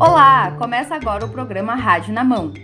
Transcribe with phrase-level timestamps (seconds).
[0.00, 0.52] Olá!
[0.52, 2.54] Começa agora o programa Rádio na Mão.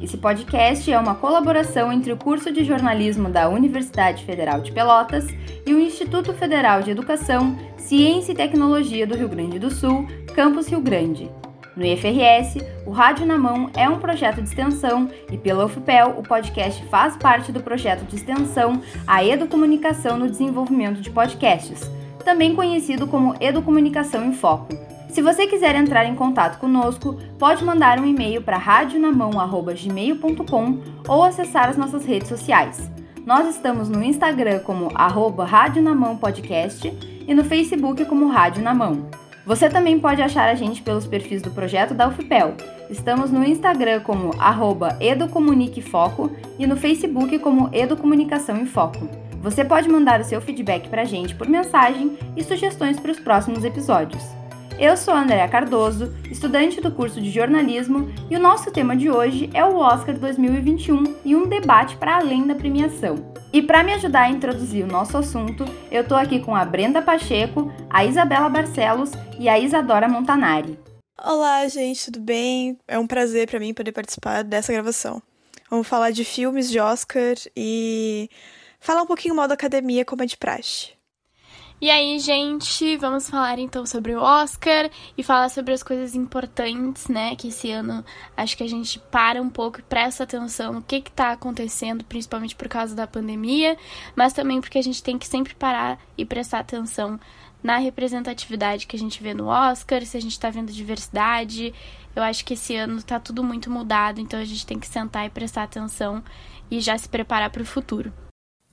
[0.00, 5.26] Esse podcast é uma colaboração entre o curso de jornalismo da Universidade Federal de Pelotas
[5.66, 10.06] e o Instituto Federal de Educação, Ciência e Tecnologia do Rio Grande do Sul,
[10.36, 11.28] Campus Rio Grande.
[11.76, 16.22] No IFRS, o Rádio na Mão é um projeto de extensão e pela UFPEL o
[16.22, 21.90] podcast faz parte do projeto de extensão A Educomunicação no Desenvolvimento de Podcasts,
[22.24, 24.93] também conhecido como Educomunicação em Foco.
[25.14, 31.68] Se você quiser entrar em contato conosco, pode mandar um e-mail para radionamão.gmail.com ou acessar
[31.68, 32.90] as nossas redes sociais.
[33.24, 35.84] Nós estamos no Instagram como arroba Rádio
[36.20, 36.92] Podcast
[37.28, 39.08] e no Facebook como Rádio na Mão.
[39.46, 42.56] Você também pode achar a gente pelos perfis do projeto da UFPEL.
[42.90, 49.08] Estamos no Instagram como arroba educomuniquefoco e no Facebook como Educomunicação em Foco.
[49.40, 53.20] Você pode mandar o seu feedback para a gente por mensagem e sugestões para os
[53.20, 54.42] próximos episódios.
[54.76, 59.08] Eu sou a Andrea Cardoso, estudante do curso de jornalismo, e o nosso tema de
[59.08, 63.32] hoje é o Oscar 2021 e um debate para além da premiação.
[63.52, 67.00] E para me ajudar a introduzir o nosso assunto, eu estou aqui com a Brenda
[67.00, 70.76] Pacheco, a Isabela Barcelos e a Isadora Montanari.
[71.16, 72.76] Olá, gente, tudo bem?
[72.88, 75.22] É um prazer para mim poder participar dessa gravação.
[75.70, 78.28] Vamos falar de filmes de Oscar e
[78.80, 80.93] falar um pouquinho mal da academia, como é de praxe.
[81.80, 87.08] E aí, gente, vamos falar então sobre o Oscar e falar sobre as coisas importantes,
[87.08, 87.34] né?
[87.36, 88.04] Que esse ano
[88.36, 92.04] acho que a gente para um pouco e presta atenção no que, que tá acontecendo,
[92.04, 93.76] principalmente por causa da pandemia,
[94.16, 97.20] mas também porque a gente tem que sempre parar e prestar atenção
[97.62, 101.74] na representatividade que a gente vê no Oscar, se a gente tá vendo diversidade.
[102.14, 105.26] Eu acho que esse ano tá tudo muito mudado, então a gente tem que sentar
[105.26, 106.22] e prestar atenção
[106.70, 108.12] e já se preparar para o futuro.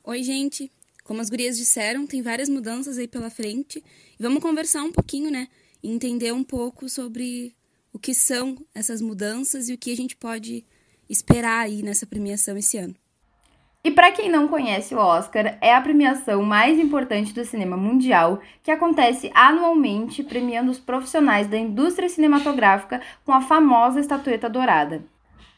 [0.03, 0.72] Oi, gente.
[1.03, 3.84] Como as gurias disseram, tem várias mudanças aí pela frente.
[4.19, 5.47] E vamos conversar um pouquinho, né?
[5.81, 7.56] E entender um pouco sobre
[7.91, 10.66] o que são essas mudanças e o que a gente pode
[11.09, 12.95] esperar aí nessa premiação esse ano.
[13.84, 18.39] E para quem não conhece o Oscar, é a premiação mais importante do cinema mundial,
[18.62, 25.03] que acontece anualmente premiando os profissionais da indústria cinematográfica com a famosa estatueta dourada.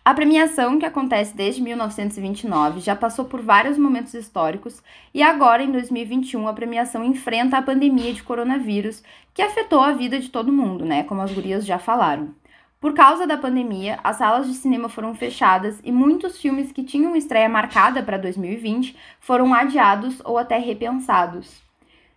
[0.06, 4.84] A premiação, que acontece desde 1929, já passou por vários momentos históricos
[5.14, 9.02] e agora, em 2021, a premiação enfrenta a pandemia de coronavírus,
[9.34, 11.04] que afetou a vida de todo mundo, né?
[11.04, 12.36] Como as gurias já falaram.
[12.82, 17.16] Por causa da pandemia, as salas de cinema foram fechadas e muitos filmes que tinham
[17.16, 21.64] estreia marcada para 2020 foram adiados ou até repensados.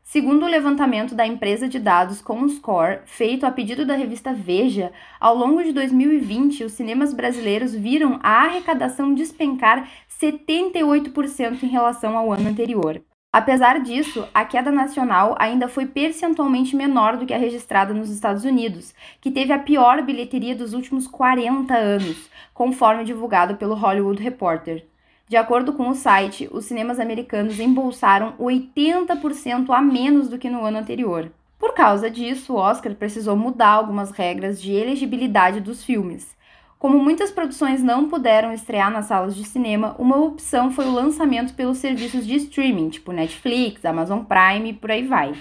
[0.08, 5.34] Segundo o levantamento da empresa de dados Comscore, feito a pedido da revista Veja, ao
[5.34, 12.48] longo de 2020, os cinemas brasileiros viram a arrecadação despencar 78% em relação ao ano
[12.48, 13.02] anterior.
[13.32, 18.44] Apesar disso, a queda nacional ainda foi percentualmente menor do que a registrada nos Estados
[18.44, 24.86] Unidos, que teve a pior bilheteria dos últimos 40 anos, conforme divulgado pelo Hollywood Reporter.
[25.28, 30.64] De acordo com o site, os cinemas americanos embolsaram 80% a menos do que no
[30.64, 31.32] ano anterior.
[31.58, 36.36] Por causa disso, o Oscar precisou mudar algumas regras de elegibilidade dos filmes.
[36.78, 41.54] Como muitas produções não puderam estrear nas salas de cinema, uma opção foi o lançamento
[41.54, 45.34] pelos serviços de streaming, tipo Netflix, Amazon Prime e por aí vai.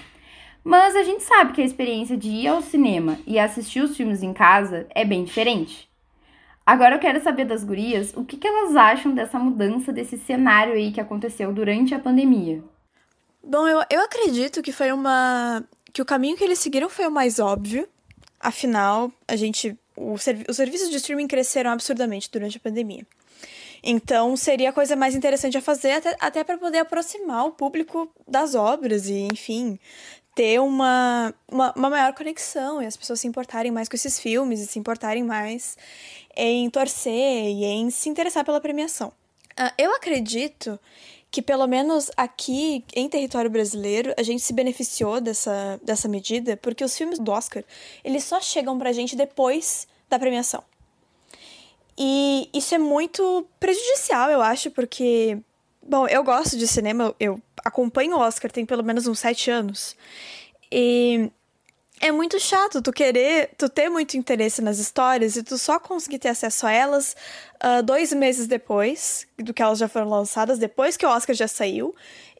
[0.64, 4.20] Mas a gente sabe que a experiência de ir ao cinema e assistir os filmes
[4.20, 5.88] em casa é bem diferente.
[6.66, 10.72] Agora eu quero saber das gurias o que, que elas acham dessa mudança, desse cenário
[10.72, 12.60] aí que aconteceu durante a pandemia.
[13.40, 15.64] Bom, eu, eu acredito que foi uma.
[15.92, 17.88] que o caminho que eles seguiram foi o mais óbvio.
[18.40, 19.78] Afinal, a gente.
[19.94, 23.06] O, os serviços de streaming cresceram absurdamente durante a pandemia.
[23.88, 28.10] Então, seria a coisa mais interessante a fazer, até, até para poder aproximar o público
[28.26, 29.78] das obras e, enfim,
[30.36, 34.60] ter uma, uma, uma, maior conexão e as pessoas se importarem mais com esses filmes
[34.60, 35.78] e se importarem mais
[36.36, 39.08] em torcer e em se interessar pela premiação.
[39.58, 40.78] Uh, eu acredito
[41.30, 46.84] que, pelo menos aqui em território brasileiro, a gente se beneficiou dessa, dessa medida, porque
[46.84, 47.64] os filmes do Oscar,
[48.04, 50.62] eles só chegam pra gente depois da premiação.
[51.96, 55.38] E isso é muito prejudicial, eu acho, porque,
[55.82, 59.96] bom, eu gosto de cinema, eu acompanho o Oscar tem pelo menos uns sete anos.
[60.70, 61.30] E
[62.00, 66.18] é muito chato tu querer, tu ter muito interesse nas histórias e tu só conseguir
[66.18, 67.16] ter acesso a elas
[67.56, 71.48] uh, dois meses depois do que elas já foram lançadas, depois que o Oscar já
[71.48, 71.94] saiu,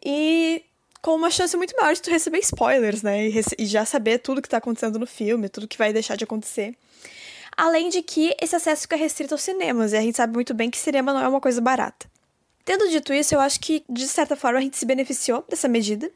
[0.04, 0.62] e
[1.02, 3.28] com uma chance muito maior de tu receber spoilers, né?
[3.28, 6.24] E, e já saber tudo que tá acontecendo no filme, tudo que vai deixar de
[6.24, 6.74] acontecer.
[7.56, 10.70] Além de que esse acesso fica restrito aos cinemas, e a gente sabe muito bem
[10.70, 12.06] que cinema não é uma coisa barata.
[12.66, 16.10] Tendo dito isso, eu acho que, de certa forma, a gente se beneficiou dessa medida,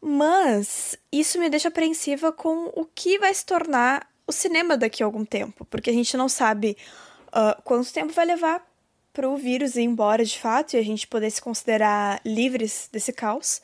[0.00, 5.06] mas isso me deixa apreensiva com o que vai se tornar o cinema daqui a
[5.06, 6.74] algum tempo, porque a gente não sabe
[7.28, 8.66] uh, quanto tempo vai levar
[9.12, 13.12] para o vírus ir embora de fato e a gente poder se considerar livres desse
[13.12, 13.60] caos.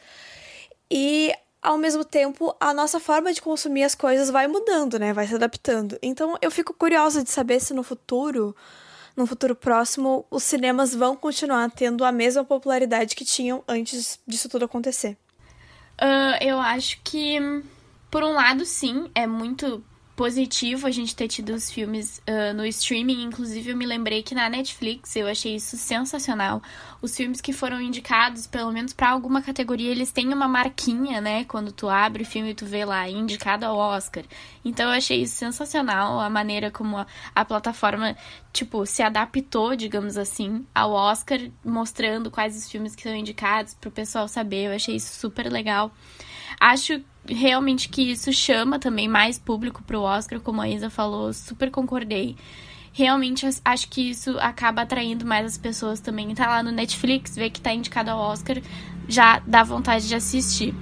[0.90, 1.32] E
[1.62, 5.14] ao mesmo tempo, a nossa forma de consumir as coisas vai mudando, né?
[5.14, 5.99] Vai se adaptando.
[6.02, 8.55] Então, eu fico curiosa de saber se no futuro,
[9.17, 14.49] no futuro próximo, os cinemas vão continuar tendo a mesma popularidade que tinham antes disso
[14.49, 15.17] tudo acontecer.
[16.01, 17.39] Uh, eu acho que,
[18.11, 19.85] por um lado, sim, é muito
[20.17, 23.23] positivo a gente ter tido os filmes uh, no streaming.
[23.23, 26.62] Inclusive, eu me lembrei que na Netflix eu achei isso sensacional.
[27.01, 31.45] Os filmes que foram indicados, pelo menos para alguma categoria, eles têm uma marquinha, né?
[31.45, 34.25] Quando tu abre o filme e tu vê lá, indicado ao Oscar.
[34.65, 38.17] Então eu achei isso sensacional, a maneira como a, a plataforma,
[38.53, 43.89] tipo, se adaptou, digamos assim, ao Oscar, mostrando quais os filmes que são indicados para
[43.89, 44.67] o pessoal saber.
[44.67, 45.91] Eu achei isso super legal.
[46.61, 51.71] Acho realmente que isso chama também mais público pro Oscar, como a Isa falou, super
[51.71, 52.37] concordei.
[52.93, 56.35] Realmente acho que isso acaba atraindo mais as pessoas também.
[56.35, 58.61] Tá lá no Netflix, ver que tá indicado ao Oscar,
[59.09, 60.75] já dá vontade de assistir.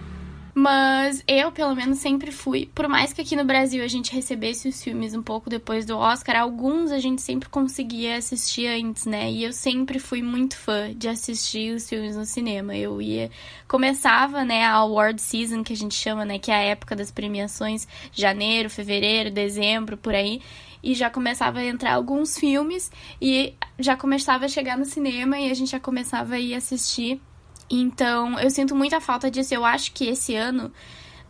[0.61, 2.69] Mas eu, pelo menos, sempre fui.
[2.75, 5.97] Por mais que aqui no Brasil a gente recebesse os filmes um pouco depois do
[5.97, 9.31] Oscar, alguns a gente sempre conseguia assistir antes, né?
[9.31, 12.77] E eu sempre fui muito fã de assistir os filmes no cinema.
[12.77, 13.31] Eu ia.
[13.69, 16.41] Começava, né, a award season, que a gente chama, né?
[16.41, 20.43] Que é a época das premiações, janeiro, fevereiro, dezembro, por aí
[20.83, 22.91] e já começava a entrar alguns filmes
[23.23, 27.21] e já começava a chegar no cinema e a gente já começava a ir assistir.
[27.71, 29.55] Então, eu sinto muita falta disso.
[29.55, 30.73] Eu acho que esse ano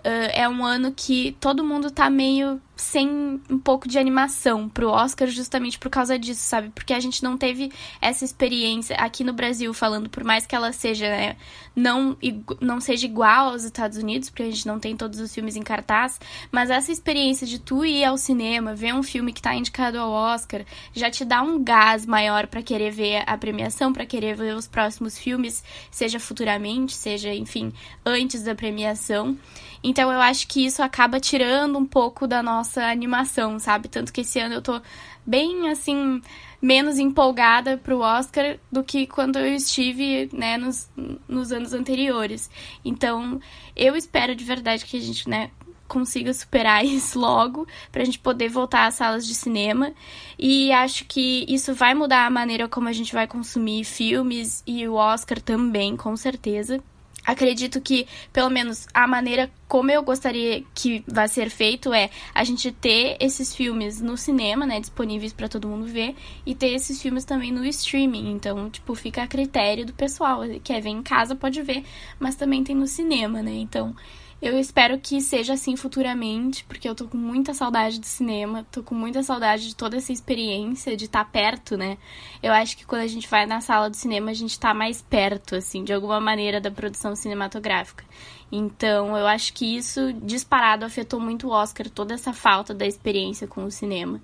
[0.04, 4.88] uh, é um ano que todo mundo tá meio sem um pouco de animação pro
[4.88, 6.70] Oscar justamente por causa disso, sabe?
[6.70, 10.72] Porque a gente não teve essa experiência aqui no Brasil, falando, por mais que ela
[10.72, 11.36] seja, né,
[11.74, 12.16] não,
[12.60, 15.62] não seja igual aos Estados Unidos, porque a gente não tem todos os filmes em
[15.62, 16.20] cartaz,
[16.52, 20.10] mas essa experiência de tu ir ao cinema, ver um filme que tá indicado ao
[20.10, 20.64] Oscar,
[20.94, 24.68] já te dá um gás maior para querer ver a premiação, para querer ver os
[24.68, 27.72] próximos filmes, seja futuramente, seja, enfim,
[28.06, 29.36] antes da premiação.
[29.82, 33.88] Então eu acho que isso acaba tirando um pouco da nossa animação, sabe?
[33.88, 34.80] Tanto que esse ano eu tô
[35.26, 36.20] bem assim
[36.60, 40.90] menos empolgada pro Oscar do que quando eu estive, né, nos,
[41.28, 42.50] nos anos anteriores.
[42.84, 43.40] Então,
[43.76, 45.50] eu espero de verdade que a gente, né,
[45.86, 49.92] consiga superar isso logo pra gente poder voltar às salas de cinema.
[50.38, 54.86] E acho que isso vai mudar a maneira como a gente vai consumir filmes e
[54.88, 56.82] o Oscar também, com certeza
[57.28, 62.42] acredito que, pelo menos, a maneira como eu gostaria que vai ser feito é a
[62.42, 66.16] gente ter esses filmes no cinema, né, disponíveis para todo mundo ver,
[66.46, 68.30] e ter esses filmes também no streaming.
[68.30, 70.40] Então, tipo, fica a critério do pessoal.
[70.64, 71.84] Quer ver em casa, pode ver,
[72.18, 73.52] mas também tem no cinema, né?
[73.52, 73.94] Então,
[74.40, 78.84] eu espero que seja assim futuramente, porque eu tô com muita saudade do cinema, tô
[78.84, 81.98] com muita saudade de toda essa experiência de estar tá perto, né?
[82.40, 85.02] Eu acho que quando a gente vai na sala do cinema, a gente tá mais
[85.02, 88.04] perto, assim, de alguma maneira da produção cinematográfica.
[88.50, 93.48] Então, eu acho que isso disparado afetou muito o Oscar, toda essa falta da experiência
[93.48, 94.22] com o cinema.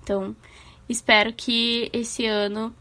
[0.00, 0.34] Então,
[0.88, 2.72] espero que esse ano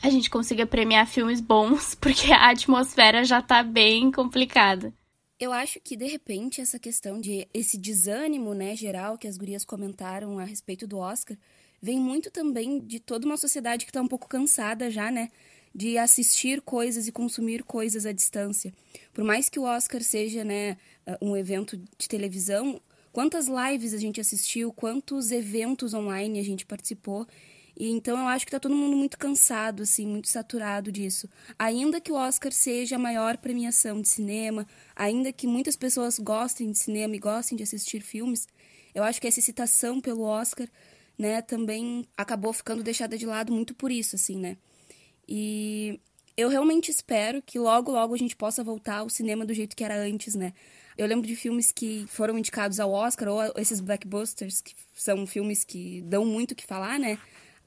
[0.00, 4.94] a gente consiga premiar filmes bons, porque a atmosfera já tá bem complicada.
[5.40, 9.64] Eu acho que, de repente, essa questão de esse desânimo, né, geral, que as gurias
[9.64, 11.36] comentaram a respeito do Oscar,
[11.80, 15.30] vem muito também de toda uma sociedade que está um pouco cansada já, né,
[15.72, 18.74] de assistir coisas e consumir coisas à distância.
[19.14, 20.76] Por mais que o Oscar seja, né,
[21.22, 22.80] um evento de televisão,
[23.12, 27.28] quantas lives a gente assistiu, quantos eventos online a gente participou,
[27.78, 31.28] e então eu acho que tá todo mundo muito cansado, assim, muito saturado disso.
[31.56, 34.66] Ainda que o Oscar seja a maior premiação de cinema,
[34.96, 38.48] ainda que muitas pessoas gostem de cinema e gostem de assistir filmes,
[38.92, 40.68] eu acho que essa excitação pelo Oscar,
[41.16, 44.56] né, também acabou ficando deixada de lado muito por isso, assim, né?
[45.28, 46.00] E
[46.36, 49.84] eu realmente espero que logo, logo a gente possa voltar ao cinema do jeito que
[49.84, 50.52] era antes, né?
[50.96, 55.62] Eu lembro de filmes que foram indicados ao Oscar, ou esses blockbusters, que são filmes
[55.62, 57.18] que dão muito o que falar, né?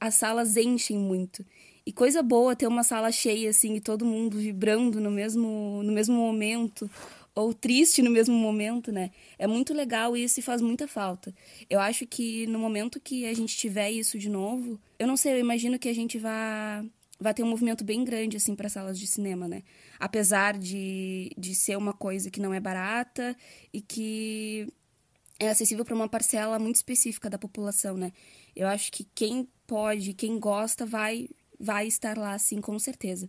[0.02, 1.46] As salas enchem muito.
[1.86, 5.92] E coisa boa ter uma sala cheia, assim, e todo mundo vibrando no mesmo, no
[5.92, 6.90] mesmo momento,
[7.36, 9.12] ou triste no mesmo momento, né?
[9.38, 11.32] É muito legal isso e faz muita falta.
[11.70, 15.34] Eu acho que no momento que a gente tiver isso de novo, eu não sei,
[15.34, 16.84] eu imagino que a gente vai
[17.20, 19.62] vai ter um movimento bem grande assim para salas de cinema, né?
[20.00, 23.36] Apesar de, de ser uma coisa que não é barata
[23.72, 24.66] e que
[25.38, 28.12] é acessível para uma parcela muito específica da população, né?
[28.54, 33.26] Eu acho que quem pode, quem gosta, vai, vai estar lá, sim, com certeza.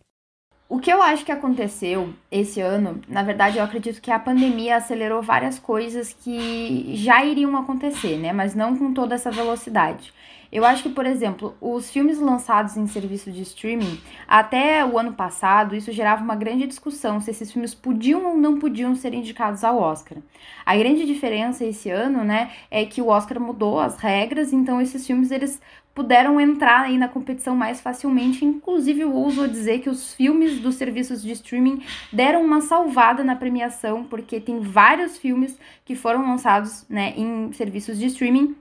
[0.68, 4.76] O que eu acho que aconteceu esse ano, na verdade, eu acredito que a pandemia
[4.76, 8.34] acelerou várias coisas que já iriam acontecer, né?
[8.34, 10.14] Mas não com toda essa velocidade.
[10.54, 15.14] Eu acho que, por exemplo, os filmes lançados em serviço de streaming, até o ano
[15.14, 19.64] passado, isso gerava uma grande discussão se esses filmes podiam ou não podiam ser indicados
[19.64, 20.20] ao Oscar.
[20.64, 25.08] A grande diferença esse ano, né, é que o Oscar mudou as regras, então esses
[25.08, 25.60] filmes eles
[25.94, 28.44] puderam entrar aí na competição mais facilmente.
[28.44, 33.36] Inclusive, eu ouso dizer que os filmes dos serviços de streaming deram uma salvada na
[33.36, 38.56] premiação, porque tem vários filmes que foram lançados né, em serviços de streaming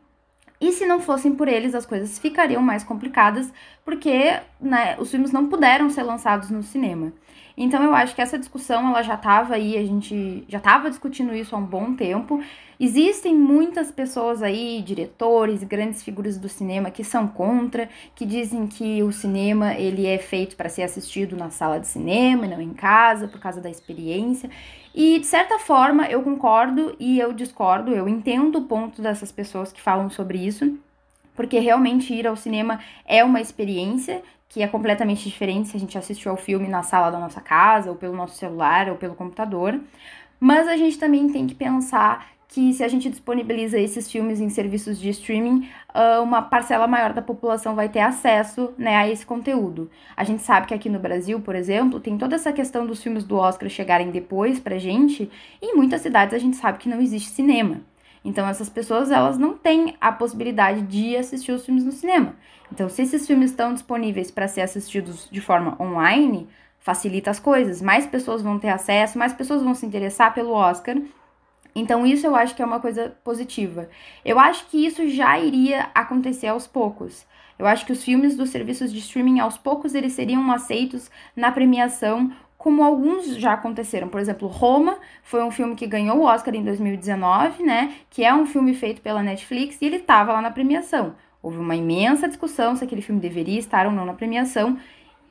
[0.62, 3.52] e se não fossem por eles, as coisas ficariam mais complicadas,
[3.84, 7.12] porque né, os filmes não puderam ser lançados no cinema.
[7.56, 11.34] Então eu acho que essa discussão ela já estava aí, a gente já estava discutindo
[11.34, 12.40] isso há um bom tempo.
[12.84, 19.00] Existem muitas pessoas aí, diretores, grandes figuras do cinema que são contra, que dizem que
[19.04, 23.28] o cinema ele é feito para ser assistido na sala de cinema, não em casa,
[23.28, 24.50] por causa da experiência.
[24.92, 29.70] E de certa forma eu concordo e eu discordo, eu entendo o ponto dessas pessoas
[29.70, 30.76] que falam sobre isso,
[31.36, 35.96] porque realmente ir ao cinema é uma experiência que é completamente diferente se a gente
[35.96, 39.78] assistiu ao filme na sala da nossa casa, ou pelo nosso celular, ou pelo computador.
[40.40, 44.50] Mas a gente também tem que pensar que se a gente disponibiliza esses filmes em
[44.50, 49.24] serviços de streaming, ah, uma parcela maior da população vai ter acesso né, a esse
[49.24, 49.90] conteúdo.
[50.14, 53.24] A gente sabe que aqui no Brasil, por exemplo, tem toda essa questão dos filmes
[53.24, 55.30] do Oscar chegarem depois pra gente,
[55.62, 57.80] e em muitas cidades a gente sabe que não existe cinema.
[58.22, 62.36] Então essas pessoas elas não têm a possibilidade de assistir os filmes no cinema.
[62.70, 66.46] Então se esses filmes estão disponíveis para ser assistidos de forma online,
[66.78, 67.80] facilita as coisas.
[67.80, 70.96] Mais pessoas vão ter acesso, mais pessoas vão se interessar pelo Oscar
[71.74, 73.88] então, isso eu acho que é uma coisa positiva.
[74.24, 77.26] Eu acho que isso já iria acontecer aos poucos.
[77.58, 81.50] Eu acho que os filmes dos serviços de streaming, aos poucos, eles seriam aceitos na
[81.52, 84.08] premiação, como alguns já aconteceram.
[84.08, 87.94] Por exemplo, Roma foi um filme que ganhou o Oscar em 2019, né?
[88.10, 91.14] Que é um filme feito pela Netflix e ele estava lá na premiação.
[91.42, 94.78] Houve uma imensa discussão se aquele filme deveria estar ou não na premiação.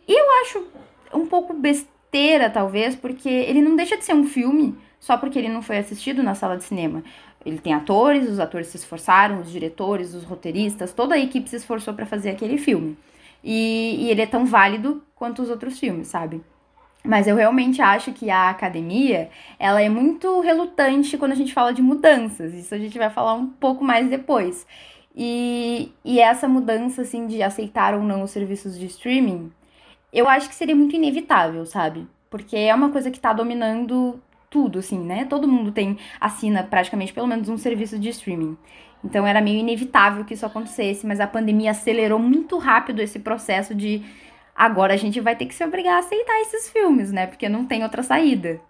[0.08, 0.68] E eu acho
[1.14, 5.50] um pouco besteira, talvez, porque ele não deixa de ser um filme só porque ele
[5.50, 7.04] não foi assistido na sala de cinema.
[7.44, 11.56] Ele tem atores, os atores se esforçaram, os diretores, os roteiristas, toda a equipe se
[11.56, 12.96] esforçou para fazer aquele filme.
[13.44, 16.40] E, e ele é tão válido quanto os outros filmes, sabe?
[17.04, 21.74] Mas eu realmente acho que a academia, ela é muito relutante quando a gente fala
[21.74, 22.54] de mudanças.
[22.54, 24.68] Isso a gente vai falar um pouco mais depois.
[25.16, 29.52] E, e essa mudança, assim, de aceitar ou não os serviços de streaming,
[30.14, 32.08] eu acho que seria muito inevitável, sabe?
[32.30, 35.26] Porque é uma coisa que tá dominando tudo, assim, né?
[35.26, 38.58] Todo mundo tem, assina praticamente pelo menos um serviço de streaming.
[39.04, 43.74] Então era meio inevitável que isso acontecesse, mas a pandemia acelerou muito rápido esse processo
[43.74, 44.04] de
[44.54, 47.26] agora a gente vai ter que se obrigar a aceitar esses filmes, né?
[47.26, 48.62] Porque não tem outra saída.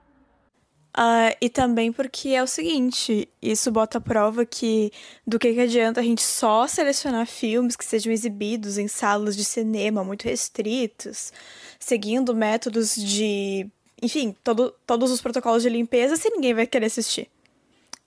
[0.98, 4.92] Uh, e também porque é o seguinte, isso bota a prova que
[5.26, 9.46] do que, que adianta a gente só selecionar filmes que sejam exibidos em salas de
[9.46, 11.32] cinema muito restritos,
[11.80, 13.70] seguindo métodos de
[14.02, 17.30] enfim, todo, todos os protocolos de limpeza se ninguém vai querer assistir.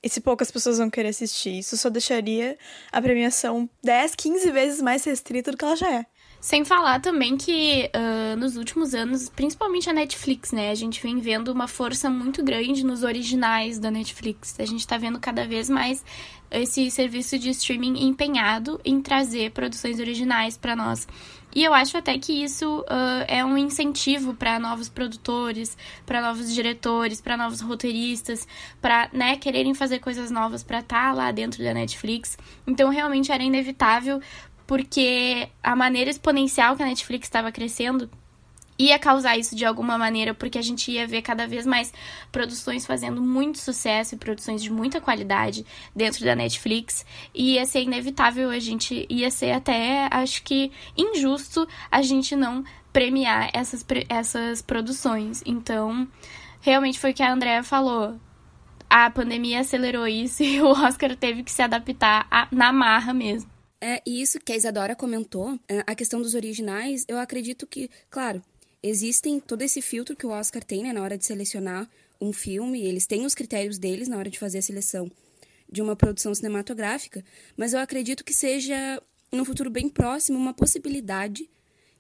[0.03, 2.59] E se poucas pessoas vão querer assistir, isso só deixaria
[2.93, 6.07] a premiação 10, 15 vezes mais restrita do que ela já é.
[6.45, 10.71] Sem falar também que uh, nos últimos anos, principalmente a Netflix, né?
[10.71, 14.55] A gente vem vendo uma força muito grande nos originais da Netflix.
[14.61, 16.05] A gente tá vendo cada vez mais
[16.51, 21.09] esse serviço de streaming empenhado em trazer produções originais para nós.
[21.55, 26.53] E eu acho até que isso uh, é um incentivo para novos produtores, para novos
[26.53, 28.47] diretores, para novos roteiristas,
[28.81, 32.37] para né, quererem fazer coisas novas para estar tá lá dentro da Netflix.
[32.67, 34.21] Então realmente era inevitável,
[34.67, 38.11] porque a maneira exponencial que a Netflix estava crescendo
[38.79, 41.93] ia causar isso de alguma maneira, porque a gente ia ver cada vez mais
[42.33, 45.65] produções fazendo muito sucesso e produções de muita qualidade
[45.95, 47.05] dentro da Netflix,
[47.35, 52.65] e ia ser inevitável, a gente ia ser até, acho que, injusto a gente não
[52.93, 55.43] premiar essas, essas produções.
[55.45, 56.07] Então,
[56.61, 58.19] realmente foi o que a Andrea falou.
[58.89, 63.51] A pandemia acelerou isso e o Oscar teve que se adaptar a, na marra mesmo.
[63.81, 68.41] É isso que a Isadora comentou, é, a questão dos originais, eu acredito que, claro,
[68.87, 71.89] existem todo esse filtro que o Oscar tem né, na hora de selecionar
[72.21, 75.11] um filme, eles têm os critérios deles na hora de fazer a seleção
[75.73, 77.25] de uma produção cinematográfica,
[77.57, 81.49] mas eu acredito que seja, no futuro bem próximo, uma possibilidade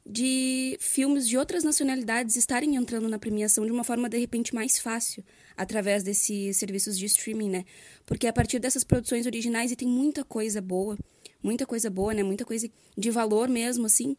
[0.06, 4.78] de filmes de outras nacionalidades estarem entrando na premiação de uma forma de repente mais
[4.78, 5.24] fácil,
[5.56, 7.64] através desses serviços de streaming, né?
[8.04, 10.98] Porque a partir dessas produções originais e tem muita coisa boa,
[11.42, 12.22] muita coisa boa, né?
[12.22, 14.14] Muita coisa de valor mesmo, assim,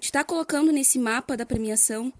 [0.00, 2.12] de estar tá colocando nesse mapa da premiação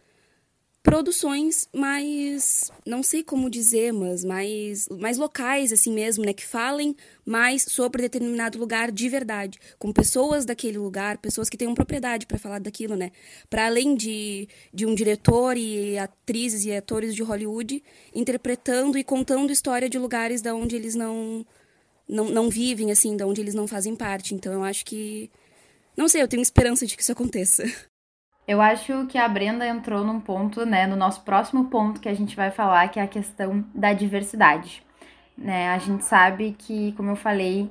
[0.83, 6.97] produções mais, não sei como dizer, mas mais, mais locais assim mesmo, né, que falem
[7.25, 12.39] mais sobre determinado lugar de verdade, com pessoas daquele lugar, pessoas que tenham propriedade para
[12.39, 13.13] falar daquilo, né?
[13.49, 17.83] Para além de, de um diretor e atrizes e atores de Hollywood
[18.15, 21.47] interpretando e contando história de lugares da onde eles não
[22.09, 24.35] não, não vivem assim, da onde eles não fazem parte.
[24.35, 25.31] Então eu acho que
[25.97, 27.65] não sei, eu tenho esperança de que isso aconteça.
[28.47, 32.15] Eu acho que a Brenda entrou num ponto, né, no nosso próximo ponto que a
[32.15, 34.83] gente vai falar, que é a questão da diversidade.
[35.39, 35.69] Né?
[35.71, 37.71] A gente sabe que, como eu falei,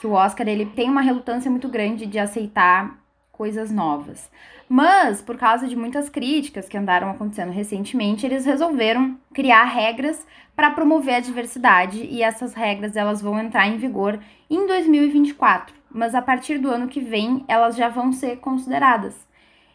[0.00, 2.98] que o Oscar ele tem uma relutância muito grande de aceitar
[3.30, 4.28] coisas novas.
[4.68, 10.72] Mas, por causa de muitas críticas que andaram acontecendo recentemente, eles resolveram criar regras para
[10.72, 14.18] promover a diversidade e essas regras elas vão entrar em vigor
[14.50, 19.14] em 2024, mas a partir do ano que vem elas já vão ser consideradas.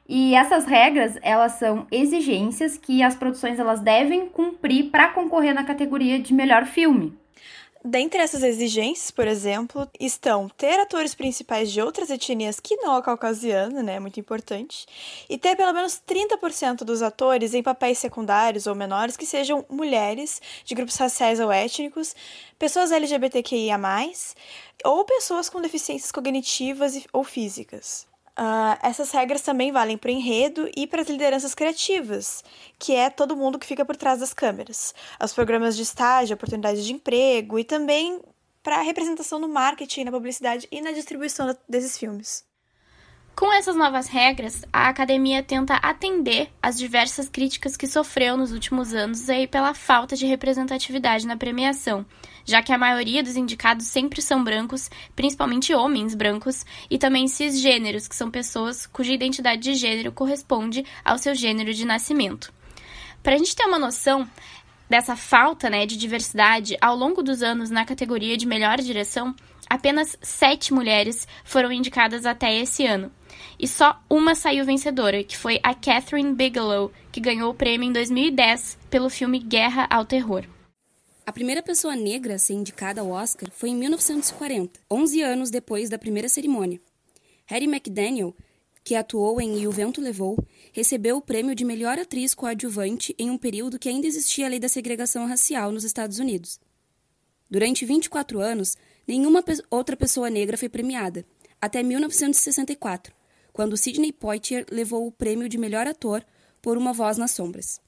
[0.07, 5.63] E essas regras, elas são exigências que as produções elas devem cumprir para concorrer na
[5.63, 7.17] categoria de melhor filme.
[7.85, 13.01] Dentre essas exigências, por exemplo, estão ter atores principais de outras etnias que não a
[13.01, 14.85] caucasiana, né, muito importante,
[15.29, 20.41] e ter pelo menos 30% dos atores em papéis secundários ou menores que sejam mulheres,
[20.63, 22.15] de grupos raciais ou étnicos,
[22.57, 23.77] pessoas LGBTQIA+,
[24.85, 28.12] ou pessoas com deficiências cognitivas ou físicas.
[28.37, 32.43] Uh, essas regras também valem para o enredo e para as lideranças criativas,
[32.79, 36.83] que é todo mundo que fica por trás das câmeras, os programas de estágio, oportunidades
[36.83, 38.19] de emprego e também
[38.63, 42.43] para a representação no marketing, na publicidade e na distribuição desses filmes.
[43.35, 48.93] Com essas novas regras, a academia tenta atender às diversas críticas que sofreu nos últimos
[48.93, 52.05] anos aí pela falta de representatividade na premiação,
[52.45, 58.07] já que a maioria dos indicados sempre são brancos, principalmente homens brancos, e também cisgêneros,
[58.07, 62.53] que são pessoas cuja identidade de gênero corresponde ao seu gênero de nascimento.
[63.21, 64.27] Para a gente ter uma noção
[64.89, 69.33] dessa falta né, de diversidade, ao longo dos anos na categoria de melhor direção,
[69.69, 73.11] apenas sete mulheres foram indicadas até esse ano
[73.59, 77.93] e só uma saiu vencedora, que foi a Catherine Bigelow, que ganhou o prêmio em
[77.93, 80.45] 2010 pelo filme Guerra ao Terror.
[81.25, 85.89] A primeira pessoa negra a ser indicada ao Oscar foi em 1940, 11 anos depois
[85.89, 86.81] da primeira cerimônia.
[87.45, 88.35] Harry McDaniel,
[88.83, 90.37] que atuou em E o Vento Levou,
[90.73, 94.59] recebeu o prêmio de melhor atriz coadjuvante em um período que ainda existia a lei
[94.59, 96.59] da segregação racial nos Estados Unidos.
[97.49, 98.75] Durante 24 anos,
[99.07, 101.25] nenhuma outra pessoa negra foi premiada,
[101.61, 103.13] até 1964,
[103.53, 106.25] quando Sidney Poitier levou o prêmio de melhor ator
[106.61, 107.79] por Uma Voz nas Sombras.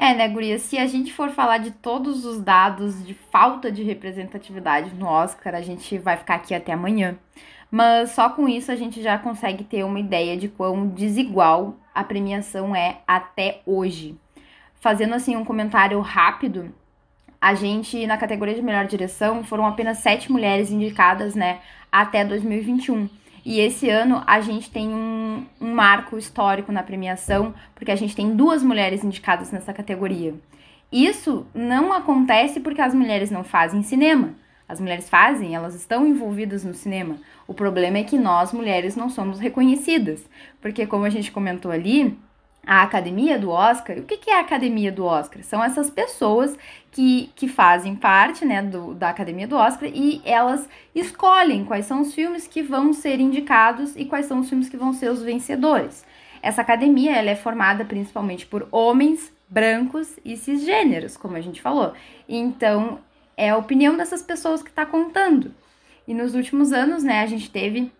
[0.00, 0.60] É, né, Guria?
[0.60, 5.56] Se a gente for falar de todos os dados de falta de representatividade no Oscar,
[5.56, 7.18] a gente vai ficar aqui até amanhã.
[7.68, 12.04] Mas só com isso a gente já consegue ter uma ideia de quão desigual a
[12.04, 14.16] premiação é até hoje.
[14.80, 16.72] Fazendo assim um comentário rápido,
[17.40, 21.58] a gente, na categoria de melhor direção, foram apenas sete mulheres indicadas, né,
[21.90, 23.08] até 2021.
[23.48, 28.14] E esse ano a gente tem um, um marco histórico na premiação, porque a gente
[28.14, 30.34] tem duas mulheres indicadas nessa categoria.
[30.92, 34.34] Isso não acontece porque as mulheres não fazem cinema.
[34.68, 37.16] As mulheres fazem, elas estão envolvidas no cinema.
[37.46, 40.22] O problema é que nós, mulheres, não somos reconhecidas.
[40.60, 42.18] Porque, como a gente comentou ali,
[42.66, 45.42] a academia do Oscar, o que, que é a academia do Oscar?
[45.42, 46.54] São essas pessoas
[46.90, 52.00] que, que fazem parte né, do, da academia do Oscar e elas escolhem quais são
[52.00, 55.22] os filmes que vão ser indicados e quais são os filmes que vão ser os
[55.22, 56.04] vencedores.
[56.42, 61.92] Essa academia ela é formada principalmente por homens brancos e cisgêneros, como a gente falou.
[62.28, 62.98] Então,
[63.36, 65.54] é a opinião dessas pessoas que está contando.
[66.06, 67.92] E nos últimos anos, né, a gente teve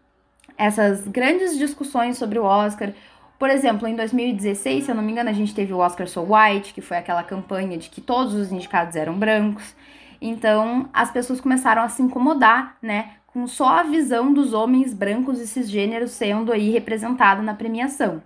[0.56, 2.92] essas grandes discussões sobre o Oscar,
[3.38, 6.22] por exemplo, em 2016, se eu não me engano, a gente teve o Oscar So
[6.22, 9.76] White, que foi aquela campanha de que todos os indicados eram brancos.
[10.20, 15.38] Então, as pessoas começaram a se incomodar, né, com só a visão dos homens brancos
[15.40, 18.20] e cisgêneros sendo aí representada na premiação.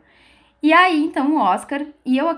[0.63, 2.35] E aí, então, o Oscar, e eu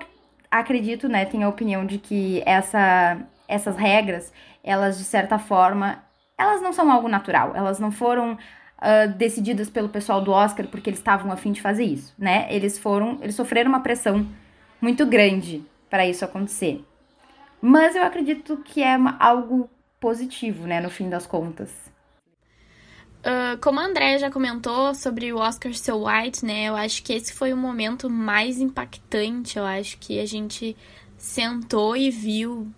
[0.51, 4.33] acredito, né, tenho a opinião de que essa, essas regras,
[4.65, 6.03] elas de certa forma,
[6.37, 8.37] elas não são algo natural, elas não foram
[8.79, 12.47] uh, decididas pelo pessoal do Oscar porque eles estavam afim de fazer isso, né?
[12.51, 14.27] Eles foram, eles sofreram uma pressão
[14.81, 16.85] muito grande para isso acontecer.
[17.61, 21.71] Mas eu acredito que é uma, algo positivo, né, no fim das contas.
[23.21, 26.65] Uh, como a Andrea já comentou sobre o Oscar So White, né?
[26.65, 29.59] Eu acho que esse foi o momento mais impactante.
[29.59, 30.77] Eu acho que a gente
[31.17, 32.71] sentou e viu.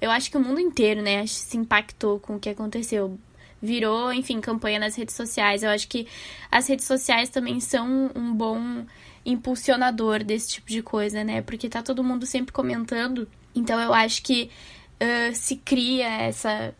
[0.00, 3.16] Eu acho que o mundo inteiro, né, se impactou com o que aconteceu
[3.62, 5.62] virou, enfim, campanha nas redes sociais.
[5.62, 6.06] Eu acho que
[6.50, 8.84] as redes sociais também são um bom
[9.24, 11.42] impulsionador desse tipo de coisa, né?
[11.42, 13.28] Porque tá todo mundo sempre comentando.
[13.54, 14.50] Então eu acho que
[15.00, 16.74] uh, se cria essa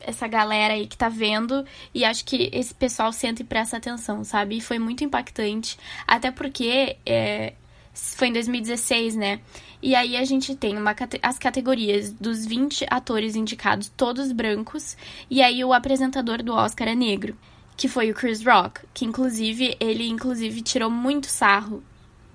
[0.00, 4.22] essa galera aí que tá vendo e acho que esse pessoal senta e presta atenção,
[4.22, 4.58] sabe?
[4.58, 7.52] E foi muito impactante, até porque é,
[7.92, 9.40] foi em 2016, né?
[9.80, 14.96] E aí a gente tem uma, as categorias dos 20 atores indicados, todos brancos,
[15.30, 17.36] e aí o apresentador do Oscar é negro,
[17.76, 21.82] que foi o Chris Rock, que inclusive ele inclusive tirou muito sarro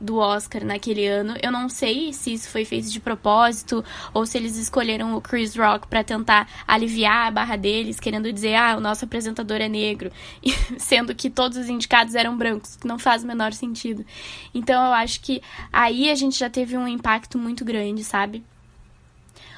[0.03, 1.35] do Oscar naquele ano.
[1.41, 5.55] Eu não sei se isso foi feito de propósito ou se eles escolheram o Chris
[5.55, 10.11] Rock para tentar aliviar a barra deles, querendo dizer, ah, o nosso apresentador é negro,
[10.77, 14.05] sendo que todos os indicados eram brancos, que não faz o menor sentido.
[14.53, 18.43] Então eu acho que aí a gente já teve um impacto muito grande, sabe?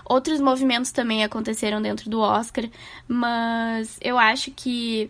[0.06, 2.66] Outros movimentos também aconteceram dentro do Oscar,
[3.08, 5.10] mas eu acho que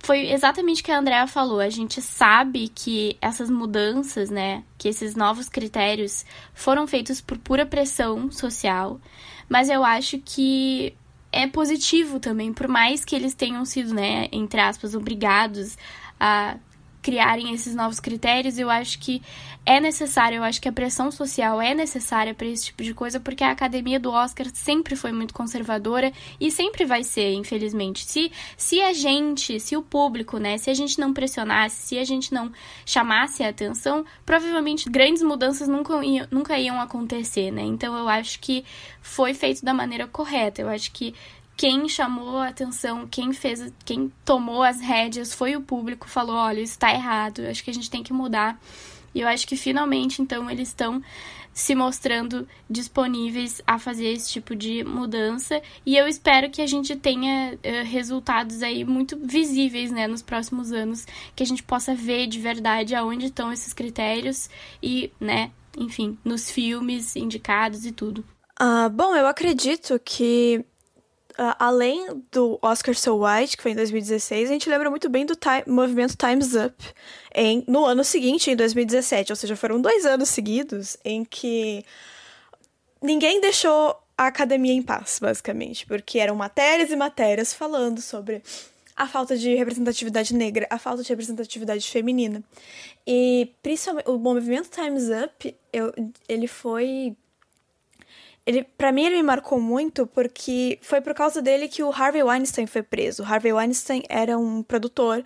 [0.00, 1.60] foi exatamente o que a Andrea falou.
[1.60, 7.66] A gente sabe que essas mudanças, né, que esses novos critérios foram feitos por pura
[7.66, 9.00] pressão social,
[9.48, 10.94] mas eu acho que
[11.32, 15.76] é positivo também, por mais que eles tenham sido, né, entre aspas, obrigados
[16.18, 16.56] a
[17.02, 19.22] criarem esses novos critérios, eu acho que
[19.64, 23.20] é necessário, eu acho que a pressão social é necessária para esse tipo de coisa,
[23.20, 28.04] porque a academia do Oscar sempre foi muito conservadora e sempre vai ser, infelizmente.
[28.04, 32.04] Se, se a gente, se o público, né, se a gente não pressionasse, se a
[32.04, 32.50] gente não
[32.86, 37.62] chamasse a atenção, provavelmente grandes mudanças nunca iam, nunca iam acontecer, né?
[37.62, 38.64] Então eu acho que
[39.02, 40.62] foi feito da maneira correta.
[40.62, 41.14] Eu acho que
[41.60, 46.62] quem chamou a atenção, quem fez, quem tomou as rédeas foi o público, falou, olha,
[46.62, 48.58] isso está errado, acho que a gente tem que mudar.
[49.14, 51.02] E eu acho que finalmente, então, eles estão
[51.52, 56.96] se mostrando disponíveis a fazer esse tipo de mudança e eu espero que a gente
[56.96, 62.26] tenha uh, resultados aí muito visíveis, né, nos próximos anos, que a gente possa ver
[62.26, 64.48] de verdade aonde estão esses critérios
[64.82, 68.24] e, né, enfim, nos filmes indicados e tudo.
[68.58, 70.64] Uh, bom, eu acredito que
[71.38, 75.24] uh, além do Oscar So White, que foi em 2016, a gente lembra muito bem
[75.24, 76.74] do time, movimento Time's Up
[77.34, 79.32] em, no ano seguinte, em 2017.
[79.32, 81.84] Ou seja, foram dois anos seguidos em que
[83.02, 88.42] ninguém deixou a academia em paz, basicamente, porque eram matérias e matérias falando sobre
[88.94, 92.44] a falta de representatividade negra, a falta de representatividade feminina.
[93.06, 95.90] E principalmente o movimento Time's Up, eu,
[96.28, 97.16] ele foi
[98.46, 102.22] ele, para mim, ele me marcou muito porque foi por causa dele que o Harvey
[102.22, 103.22] Weinstein foi preso.
[103.22, 105.22] O Harvey Weinstein era um produtor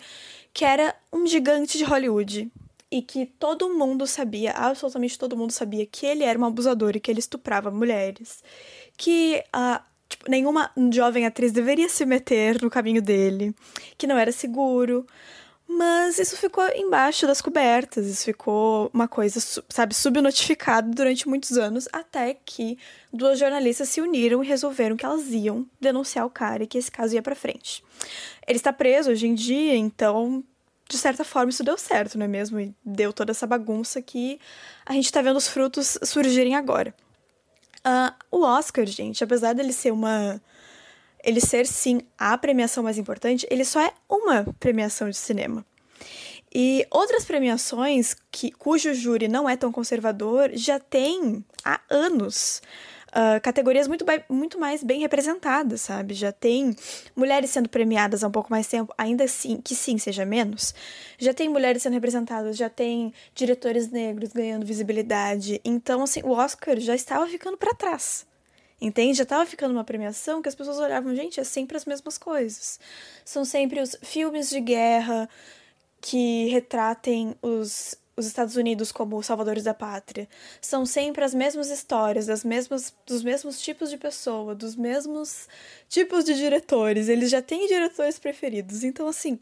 [0.53, 2.51] que era um gigante de Hollywood
[2.91, 6.99] e que todo mundo sabia, absolutamente todo mundo sabia que ele era um abusador e
[6.99, 8.43] que ele estuprava mulheres,
[8.95, 13.53] que a uh, tipo, nenhuma jovem atriz deveria se meter no caminho dele,
[13.97, 15.05] que não era seguro.
[15.67, 21.87] Mas isso ficou embaixo das cobertas, isso ficou uma coisa, sabe, subnotificado durante muitos anos,
[21.91, 22.77] até que
[23.11, 26.91] duas jornalistas se uniram e resolveram que elas iam denunciar o cara e que esse
[26.91, 27.83] caso ia para frente.
[28.47, 30.43] Ele está preso hoje em dia, então,
[30.87, 32.59] de certa forma, isso deu certo, não é mesmo?
[32.59, 34.39] E deu toda essa bagunça que
[34.85, 36.93] a gente tá vendo os frutos surgirem agora.
[37.79, 40.39] Uh, o Oscar, gente, apesar dele ser uma
[41.25, 45.65] ele ser sim a premiação mais importante, ele só é uma premiação de cinema.
[46.53, 52.61] E outras premiações que, cujo júri não é tão conservador já tem há anos
[53.09, 56.13] uh, categorias muito, muito mais bem representadas, sabe?
[56.13, 56.75] Já tem
[57.15, 60.73] mulheres sendo premiadas há um pouco mais tempo, ainda assim, que sim seja menos.
[61.17, 65.59] Já tem mulheres sendo representadas, já tem diretores negros ganhando visibilidade.
[65.65, 68.25] Então, assim, o Oscar já estava ficando para trás.
[68.79, 69.17] Entende?
[69.17, 72.79] Já tava ficando uma premiação que as pessoas olhavam, gente, é sempre as mesmas coisas.
[73.23, 75.29] São sempre os filmes de guerra
[76.01, 80.27] que retratem os, os Estados Unidos como salvadores da pátria.
[80.61, 85.47] São sempre as mesmas histórias, das mesmas, dos mesmos tipos de pessoa, dos mesmos
[85.89, 87.07] tipos de diretores.
[87.07, 88.83] Eles já têm diretores preferidos.
[88.83, 89.39] Então, assim,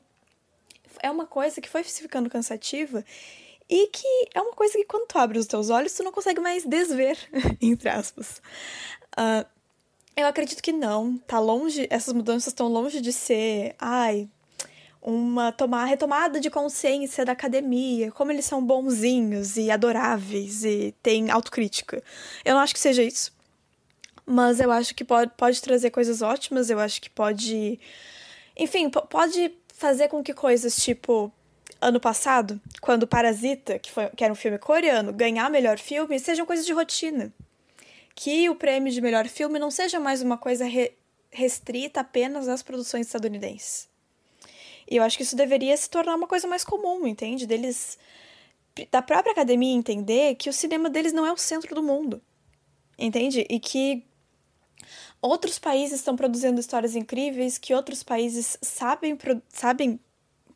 [1.02, 3.04] é uma coisa que foi ficando cansativa
[3.70, 6.40] e que é uma coisa que quando tu abre os teus olhos, tu não consegue
[6.40, 7.18] mais desver,
[7.62, 8.42] entre aspas.
[9.14, 9.46] Uh,
[10.16, 11.18] eu acredito que não.
[11.20, 14.30] Tá longe, essas mudanças estão longe de ser, ai,
[15.02, 21.30] uma tomar retomada de consciência da academia, como eles são bonzinhos e adoráveis e têm
[21.30, 22.02] autocrítica.
[22.46, 23.34] Eu não acho que seja isso.
[24.26, 27.80] Mas eu acho que pode, pode trazer coisas ótimas, eu acho que pode.
[28.58, 31.32] Enfim, pode fazer com que coisas tipo.
[31.82, 36.46] Ano passado, quando Parasita, que, foi, que era um filme coreano, ganhar melhor filme, sejam
[36.46, 37.34] coisas de rotina
[38.16, 40.94] que o prêmio de melhor filme não seja mais uma coisa re
[41.32, 43.90] restrita apenas às produções estadunidenses.
[44.88, 47.48] E eu acho que isso deveria se tornar uma coisa mais comum, entende?
[47.48, 47.98] Deles
[48.92, 52.22] da própria academia entender que o cinema deles não é o centro do mundo.
[52.98, 53.46] Entende?
[53.50, 54.04] E que
[55.22, 59.18] outros países estão produzindo histórias incríveis, que outros países sabem,
[59.50, 60.00] sabem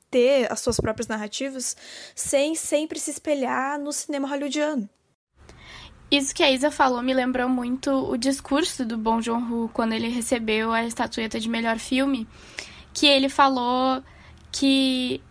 [0.09, 1.75] ter as suas próprias narrativas
[2.15, 4.89] sem sempre se espelhar no cinema hollywoodiano.
[6.09, 10.07] Isso que a Isa falou me lembrou muito o discurso do Bong Joon-ho quando ele
[10.07, 12.25] recebeu a estatueta de melhor filme,
[12.93, 14.01] que ele falou
[14.51, 15.21] que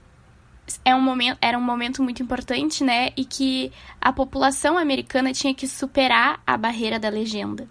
[0.84, 3.10] é um momento, era um momento muito importante, né?
[3.16, 7.68] E que a população americana tinha que superar a barreira da legenda.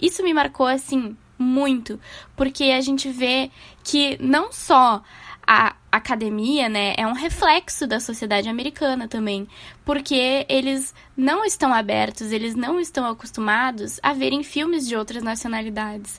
[0.00, 1.98] Isso me marcou, assim, muito,
[2.36, 3.50] porque a gente vê
[3.82, 5.02] que não só
[5.46, 9.46] a academia, né, é um reflexo da sociedade americana também,
[9.84, 16.18] porque eles não estão abertos, eles não estão acostumados a verem filmes de outras nacionalidades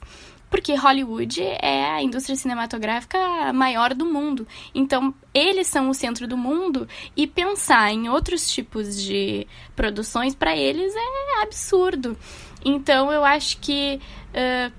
[0.53, 4.47] porque Hollywood é a indústria cinematográfica maior do mundo.
[4.75, 10.55] Então, eles são o centro do mundo e pensar em outros tipos de produções para
[10.55, 12.15] eles é absurdo.
[12.63, 14.71] Então, eu acho que uh,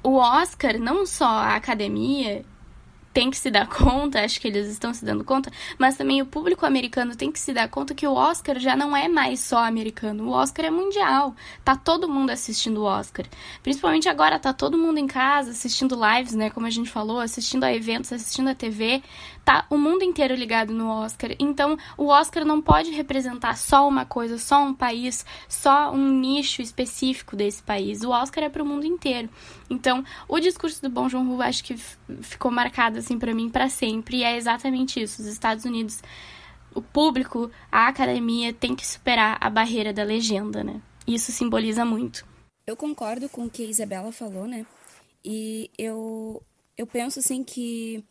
[0.00, 2.44] o Oscar, não só a academia
[3.14, 6.26] tem que se dar conta, acho que eles estão se dando conta, mas também o
[6.26, 9.64] público americano tem que se dar conta que o Oscar já não é mais só
[9.64, 11.34] americano, o Oscar é mundial.
[11.64, 13.24] Tá todo mundo assistindo o Oscar.
[13.62, 17.62] Principalmente agora tá todo mundo em casa assistindo lives, né, como a gente falou, assistindo
[17.62, 19.00] a eventos, assistindo a TV,
[19.44, 21.30] tá o mundo inteiro ligado no Oscar.
[21.38, 26.62] Então, o Oscar não pode representar só uma coisa, só um país, só um nicho
[26.62, 28.02] específico desse país.
[28.02, 29.28] O Oscar é para o mundo inteiro.
[29.68, 31.76] Então, o discurso do Bong Joon-ho acho que
[32.22, 35.20] ficou marcado assim para mim para sempre, e é exatamente isso.
[35.20, 36.02] Os Estados Unidos,
[36.74, 40.80] o público, a academia tem que superar a barreira da legenda, né?
[41.06, 42.26] Isso simboliza muito.
[42.66, 44.64] Eu concordo com o que a Isabela falou, né?
[45.22, 46.42] E eu
[46.76, 48.04] eu penso assim que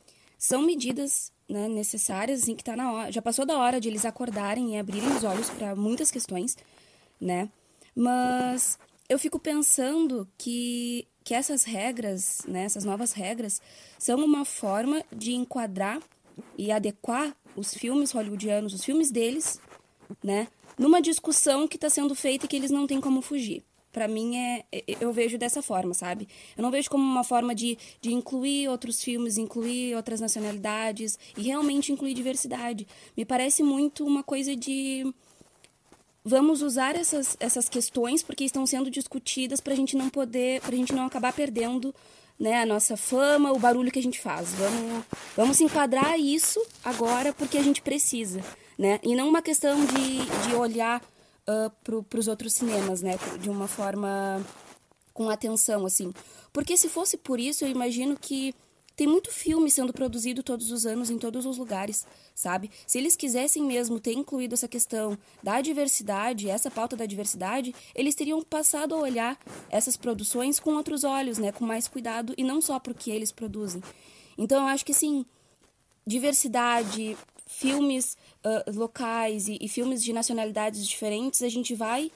[0.43, 4.06] são medidas né, necessárias, assim, que tá na hora, já passou da hora de eles
[4.06, 6.58] acordarem e abrirem os olhos para muitas questões,
[7.19, 7.47] né?
[7.95, 8.77] Mas
[9.08, 13.62] eu fico pensando que, que essas regras, né, essas novas regras,
[13.97, 16.01] são uma forma de enquadrar
[16.58, 19.62] e adequar os filmes hollywoodianos, os filmes deles,
[20.21, 24.08] né, numa discussão que está sendo feita e que eles não têm como fugir para
[24.08, 26.27] mim é, é eu vejo dessa forma, sabe?
[26.58, 31.43] Eu não vejo como uma forma de, de incluir outros filmes, incluir outras nacionalidades e
[31.43, 32.88] realmente incluir diversidade.
[33.15, 35.13] Me parece muito uma coisa de
[36.25, 40.73] vamos usar essas, essas questões porque estão sendo discutidas para a gente não poder, para
[40.73, 41.93] a gente não acabar perdendo
[42.39, 44.53] né, a nossa fama, o barulho que a gente faz.
[44.53, 48.41] Vamos, vamos enquadrar isso agora porque a gente precisa,
[48.77, 48.99] né?
[49.03, 51.01] E não uma questão de, de olhar
[51.47, 53.17] uh, para os outros cinemas, né?
[53.41, 54.43] De uma forma
[55.13, 56.13] com atenção, assim.
[56.51, 58.53] Porque se fosse por isso, eu imagino que
[58.95, 62.69] tem muito filme sendo produzido todos os anos em todos os lugares, sabe?
[62.86, 68.13] Se eles quisessem mesmo ter incluído essa questão da diversidade, essa pauta da diversidade, eles
[68.13, 71.51] teriam passado a olhar essas produções com outros olhos, né?
[71.51, 73.82] Com mais cuidado e não só porque eles produzem.
[74.38, 75.25] Então eu acho que sim,
[76.06, 82.12] diversidade, filmes uh, locais e, e filmes de nacionalidades diferentes, a gente vai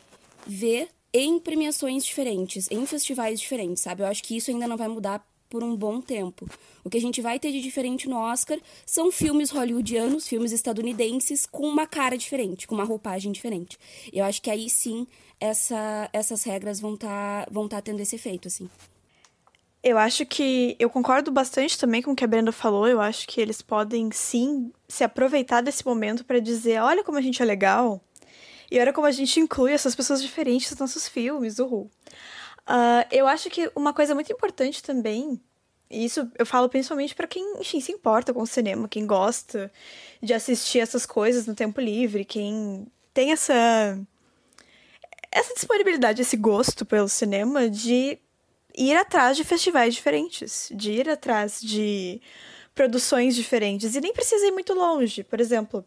[0.46, 4.04] ver em premiações diferentes, em festivais diferentes, sabe?
[4.04, 6.48] Eu acho que isso ainda não vai mudar por um bom tempo.
[6.84, 11.46] O que a gente vai ter de diferente no Oscar são filmes hollywoodianos, filmes estadunidenses
[11.46, 13.78] com uma cara diferente, com uma roupagem diferente.
[14.12, 15.08] Eu acho que aí sim
[15.40, 18.70] essa, essas regras vão estar tá, vão tá tendo esse efeito, assim.
[19.88, 22.86] Eu acho que eu concordo bastante também com o que a Brenda falou.
[22.88, 27.21] Eu acho que eles podem sim se aproveitar desse momento para dizer: olha como a
[27.21, 28.02] gente é legal
[28.69, 31.89] e olha como a gente inclui essas pessoas diferentes nos nossos filmes, uhul.
[32.67, 35.39] Uh, eu acho que uma coisa muito importante também,
[35.89, 39.71] e isso eu falo principalmente para quem, enfim, se importa com o cinema, quem gosta
[40.21, 43.97] de assistir essas coisas no tempo livre, quem tem essa
[45.32, 48.19] essa disponibilidade, esse gosto pelo cinema de
[48.78, 52.22] ir atrás de festivais diferentes, de ir atrás de
[52.76, 53.96] produções diferentes.
[53.96, 55.24] E nem precisa ir muito longe.
[55.24, 55.84] Por exemplo,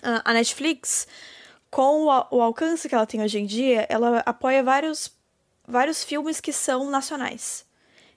[0.00, 1.08] a Netflix,
[1.70, 5.10] com o alcance que ela tem hoje em dia, ela apoia vários,
[5.66, 7.66] vários filmes que são nacionais.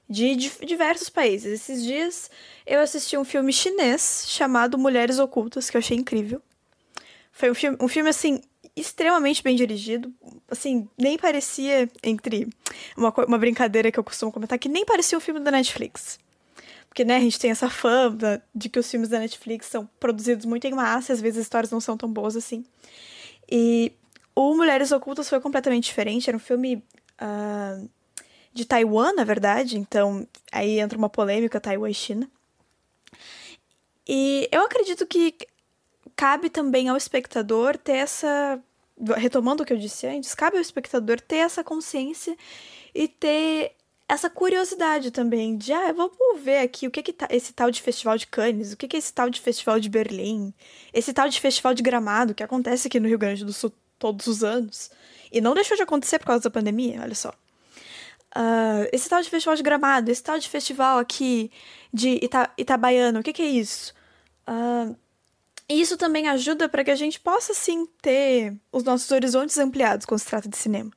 [0.10, 1.52] De, diversos países.
[1.52, 2.32] Esses dias
[2.66, 6.42] eu assisti um filme chinês chamado Mulheres Ocultas, que eu achei incrível.
[7.30, 8.42] Foi um filme, um filme assim,
[8.80, 10.13] extremamente bem dirigido.
[10.50, 12.48] Assim, nem parecia, entre
[12.96, 16.20] uma, uma brincadeira que eu costumo comentar, que nem parecia um filme da Netflix.
[16.88, 20.46] Porque, né, a gente tem essa fama de que os filmes da Netflix são produzidos
[20.46, 22.63] muito em massa, e às vezes as histórias não são tão boas assim.
[23.50, 23.92] E
[24.36, 26.30] o Mulheres Ocultas foi completamente diferente.
[26.30, 26.84] Era um filme
[27.22, 27.90] uh,
[28.54, 32.30] de Taiwan, na verdade, então aí entra uma polêmica Taiwan e China.
[34.08, 35.36] E eu acredito que
[36.16, 38.60] cabe também ao espectador ter essa.
[39.16, 42.36] Retomando o que eu disse antes, cabe ao espectador ter essa consciência
[42.96, 43.76] e ter
[44.10, 47.82] essa curiosidade também de, ah, vamos ver aqui o que que tá esse tal de
[47.82, 50.54] festival de Cannes, o que é esse tal de festival de Berlim,
[50.94, 54.26] esse tal de festival de Gramado que acontece aqui no Rio Grande do Sul todos
[54.28, 54.90] os anos
[55.32, 57.30] e não deixou de acontecer por causa da pandemia, olha só.
[58.36, 61.52] Uh, esse tal de festival de Gramado, esse tal de festival aqui
[61.94, 63.94] de Ita Itabaiana, o que que é isso?
[64.48, 64.96] Uh,
[65.70, 70.06] e isso também ajuda para que a gente possa, sim, ter os nossos horizontes ampliados
[70.06, 70.92] quando se trata de cinema.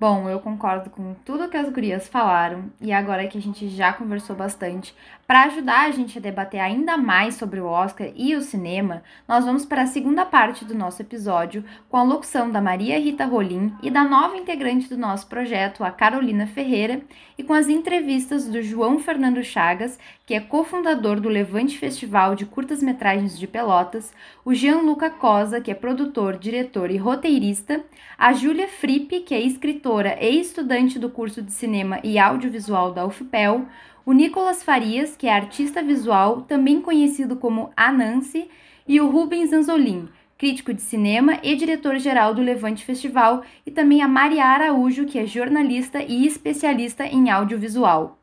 [0.00, 3.92] Bom, eu concordo com tudo que as gurias falaram e agora que a gente já
[3.92, 8.40] conversou bastante, para ajudar a gente a debater ainda mais sobre o Oscar e o
[8.40, 12.98] cinema, nós vamos para a segunda parte do nosso episódio com a locução da Maria
[12.98, 17.02] Rita Rolim e da nova integrante do nosso projeto, a Carolina Ferreira,
[17.36, 19.98] e com as entrevistas do João Fernando Chagas,
[20.30, 24.12] que é cofundador do Levante Festival de Curtas-Metragens de Pelotas,
[24.44, 27.84] o Gianluca Cosa, que é produtor, diretor e roteirista,
[28.16, 33.04] a Júlia Frippe, que é escritora e estudante do curso de cinema e audiovisual da
[33.04, 33.66] UFPEL,
[34.06, 38.48] o Nicolas Farias, que é artista visual, também conhecido como Anansi,
[38.86, 44.06] e o Rubens Anzolin, crítico de cinema e diretor-geral do Levante Festival, e também a
[44.06, 48.19] Maria Araújo, que é jornalista e especialista em audiovisual.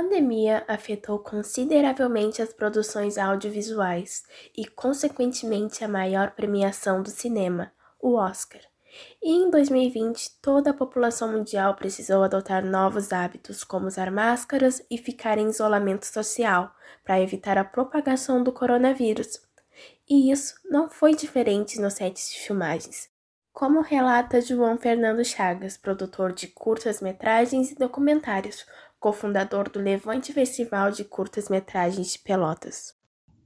[0.00, 4.22] Pandemia afetou consideravelmente as produções audiovisuais
[4.56, 8.62] e, consequentemente, a maior premiação do cinema, o Oscar.
[9.22, 14.96] E em 2020, toda a população mundial precisou adotar novos hábitos, como usar máscaras e
[14.96, 19.38] ficar em isolamento social, para evitar a propagação do coronavírus.
[20.08, 23.10] E isso não foi diferente nos sets de filmagens.
[23.52, 28.64] Como relata João Fernando Chagas, produtor de curtas-metragens e documentários,
[29.00, 32.94] cofundador do Levante Festival de Curtas-Metragens de Pelotas.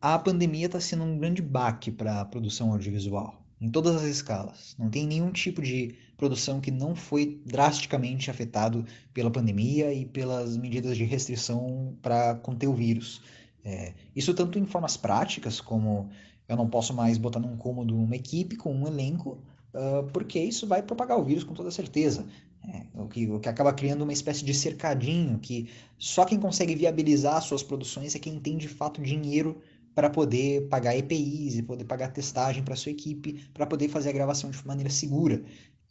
[0.01, 4.75] A pandemia está sendo um grande baque para a produção audiovisual em todas as escalas.
[4.77, 10.57] Não tem nenhum tipo de produção que não foi drasticamente afetado pela pandemia e pelas
[10.57, 13.23] medidas de restrição para conter o vírus.
[13.65, 16.11] É, isso tanto em formas práticas, como
[16.49, 19.39] eu não posso mais botar num cômodo uma equipe com um elenco,
[19.73, 22.27] uh, porque isso vai propagar o vírus com toda certeza.
[22.67, 26.75] É, o, que, o que acaba criando uma espécie de cercadinho que só quem consegue
[26.75, 29.61] viabilizar suas produções é quem tem de fato dinheiro
[29.95, 34.13] para poder pagar EPIs e poder pagar testagem para sua equipe, para poder fazer a
[34.13, 35.43] gravação de maneira segura.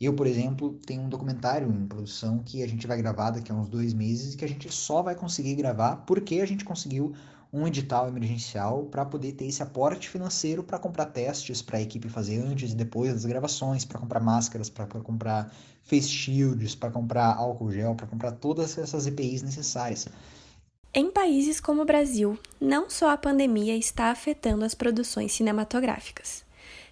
[0.02, 3.56] Eu, por exemplo, tenho um documentário em produção que a gente vai gravar daqui a
[3.56, 7.14] uns dois meses e que a gente só vai conseguir gravar porque a gente conseguiu
[7.54, 12.10] um edital emergencial para poder ter esse aporte financeiro para comprar testes para a equipe
[12.10, 17.36] fazer antes e depois das gravações, para comprar máscaras, para comprar face shields, para comprar
[17.36, 20.08] álcool gel, para comprar todas essas EPIs necessárias.
[20.94, 26.46] Em países como o Brasil, não só a pandemia está afetando as produções cinematográficas.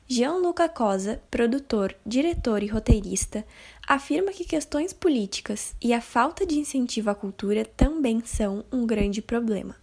[0.08, 3.46] Gianluca Cosa, produtor, diretor e roteirista,
[3.88, 9.22] afirma que questões políticas e a falta de incentivo à cultura também são um grande
[9.22, 9.76] problema.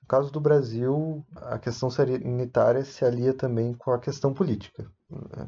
[0.00, 4.88] No caso do Brasil, a questão sanitária se alia também com a questão política.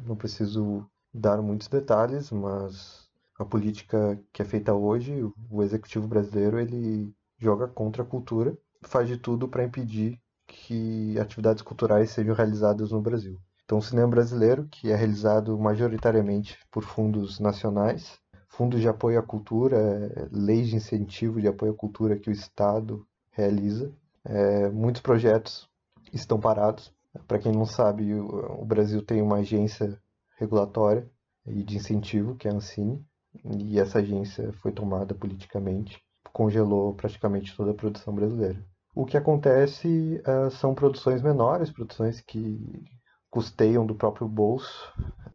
[0.05, 6.59] Não preciso dar muitos detalhes, mas a política que é feita hoje, o executivo brasileiro,
[6.59, 12.91] ele joga contra a cultura, faz de tudo para impedir que atividades culturais sejam realizadas
[12.93, 13.39] no Brasil.
[13.65, 19.23] Então, o cinema brasileiro, que é realizado majoritariamente por fundos nacionais, fundos de apoio à
[19.23, 23.91] cultura, leis de incentivo de apoio à cultura que o Estado realiza,
[24.25, 25.69] é, muitos projetos
[26.13, 26.93] estão parados.
[27.27, 29.99] Para quem não sabe, o, o Brasil tem uma agência
[30.43, 31.11] regulatória
[31.47, 33.05] e de incentivo, que é a Ancine,
[33.45, 36.01] e essa agência foi tomada politicamente
[36.33, 38.59] congelou praticamente toda a produção brasileira.
[38.95, 42.83] O que acontece uh, são produções menores, produções que
[43.31, 44.93] custeiam do próprio bolso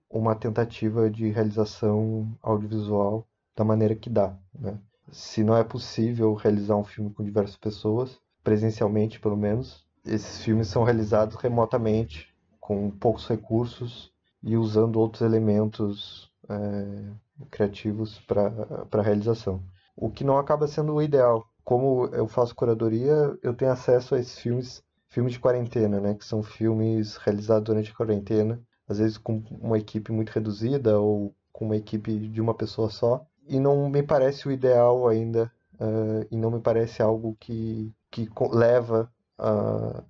[0.09, 4.38] uma tentativa de realização audiovisual da maneira que dá.
[4.53, 4.79] Né?
[5.11, 10.67] Se não é possível realizar um filme com diversas pessoas, presencialmente pelo menos, esses filmes
[10.67, 14.11] são realizados remotamente, com poucos recursos
[14.43, 17.11] e usando outros elementos é,
[17.49, 18.51] criativos para
[18.91, 19.63] a realização
[19.97, 21.49] o que não acaba sendo o ideal.
[21.63, 26.23] Como eu faço curadoria, eu tenho acesso a esses filmes, filmes de quarentena, né, que
[26.23, 31.65] são filmes realizados durante a quarentena, às vezes com uma equipe muito reduzida ou com
[31.65, 36.38] uma equipe de uma pessoa só, e não me parece o ideal ainda, uh, e
[36.38, 40.03] não me parece algo que, que leva a,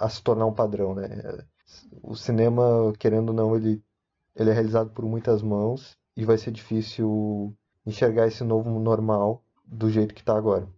[0.00, 1.06] a se tornar um padrão, né?
[2.02, 3.82] O cinema, querendo ou não, ele,
[4.34, 7.56] ele é realizado por muitas mãos e vai ser difícil
[7.86, 10.68] enxergar esse novo normal do jeito que está agora.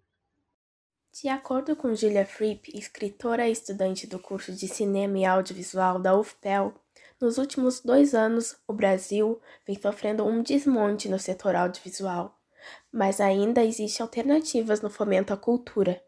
[1.12, 6.16] De acordo com Julia Fripp, escritora e estudante do curso de Cinema e Audiovisual da
[6.16, 6.72] UFPEL,
[7.20, 12.38] nos últimos dois anos o Brasil vem sofrendo um desmonte no setor audiovisual,
[12.92, 16.00] mas ainda existem alternativas no fomento à cultura.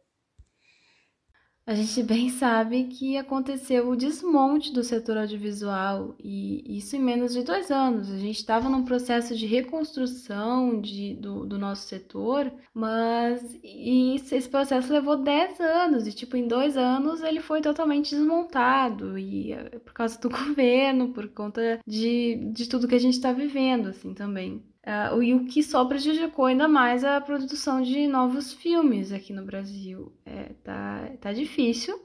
[1.64, 7.32] A gente bem sabe que aconteceu o desmonte do setor audiovisual e isso em menos
[7.32, 8.10] de dois anos.
[8.10, 14.48] A gente estava num processo de reconstrução de, do, do nosso setor, mas isso, esse
[14.48, 19.78] processo levou dez anos e, tipo, em dois anos ele foi totalmente desmontado e é
[19.78, 24.14] por causa do governo, por conta de, de tudo que a gente está vivendo, assim,
[24.14, 24.62] também.
[24.84, 29.44] Uh, e o que só prejudicou ainda mais a produção de novos filmes aqui no
[29.44, 30.12] Brasil.
[30.26, 32.00] É, tá, tá difícil.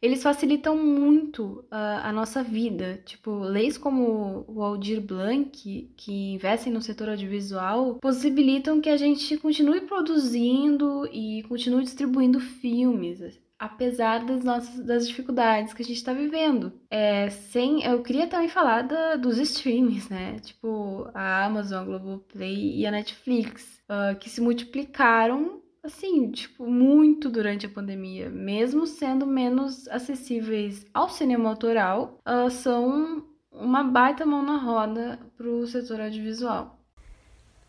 [0.00, 3.02] Eles facilitam muito uh, a nossa vida.
[3.04, 5.50] Tipo, leis como o Aldir Blanc,
[5.96, 13.20] que investem no setor audiovisual, possibilitam que a gente continue produzindo e continue distribuindo filmes
[13.60, 16.72] apesar das nossas das dificuldades que a gente está vivendo.
[16.90, 20.38] É, sem, eu queria também falar da, dos streams, né?
[20.40, 27.30] Tipo a Amazon, a Globoplay e a Netflix, uh, que se multiplicaram assim, tipo, muito
[27.30, 34.42] durante a pandemia, mesmo sendo menos acessíveis ao cinema autoral, uh, são uma baita mão
[34.42, 36.79] na roda para o setor audiovisual.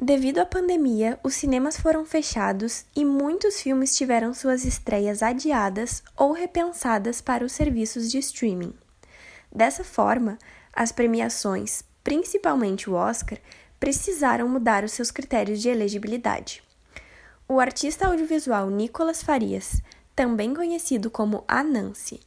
[0.03, 6.31] Devido à pandemia, os cinemas foram fechados e muitos filmes tiveram suas estreias adiadas ou
[6.31, 8.73] repensadas para os serviços de streaming.
[9.53, 10.39] Dessa forma,
[10.73, 13.37] as premiações, principalmente o Oscar,
[13.79, 16.63] precisaram mudar os seus critérios de elegibilidade.
[17.47, 19.83] O artista audiovisual Nicolas Farias,
[20.15, 22.21] também conhecido como Anansi,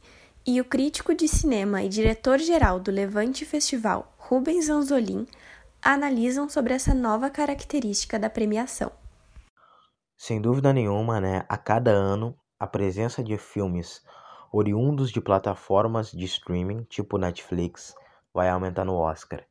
[0.47, 5.27] e o crítico de cinema e diretor-geral do Levante Festival, Rubens Anzolin,
[5.85, 8.91] analisam sobre essa nova característica da premiação.
[10.17, 14.03] Sem dúvida nenhuma, né, a cada ano a presença de filmes
[14.51, 17.93] oriundos de plataformas de streaming, tipo Netflix,
[18.33, 19.43] vai aumentar no Oscar,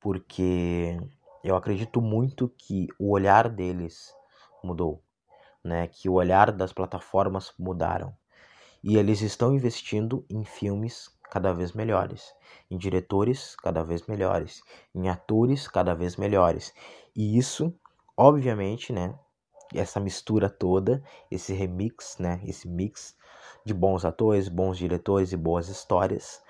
[0.00, 0.98] porque
[1.44, 4.12] eu acredito muito que o olhar deles
[4.64, 5.02] mudou,
[5.62, 5.86] né?
[5.86, 8.16] Que o olhar das plataformas mudaram.
[8.82, 12.34] E eles estão investindo em filmes cada vez melhores,
[12.70, 14.62] em diretores cada vez melhores,
[14.94, 16.72] em atores cada vez melhores.
[17.14, 17.74] E isso,
[18.16, 19.14] obviamente, né,
[19.74, 23.16] essa mistura toda, esse remix, né, esse mix
[23.64, 26.42] de bons atores, bons diretores e boas histórias,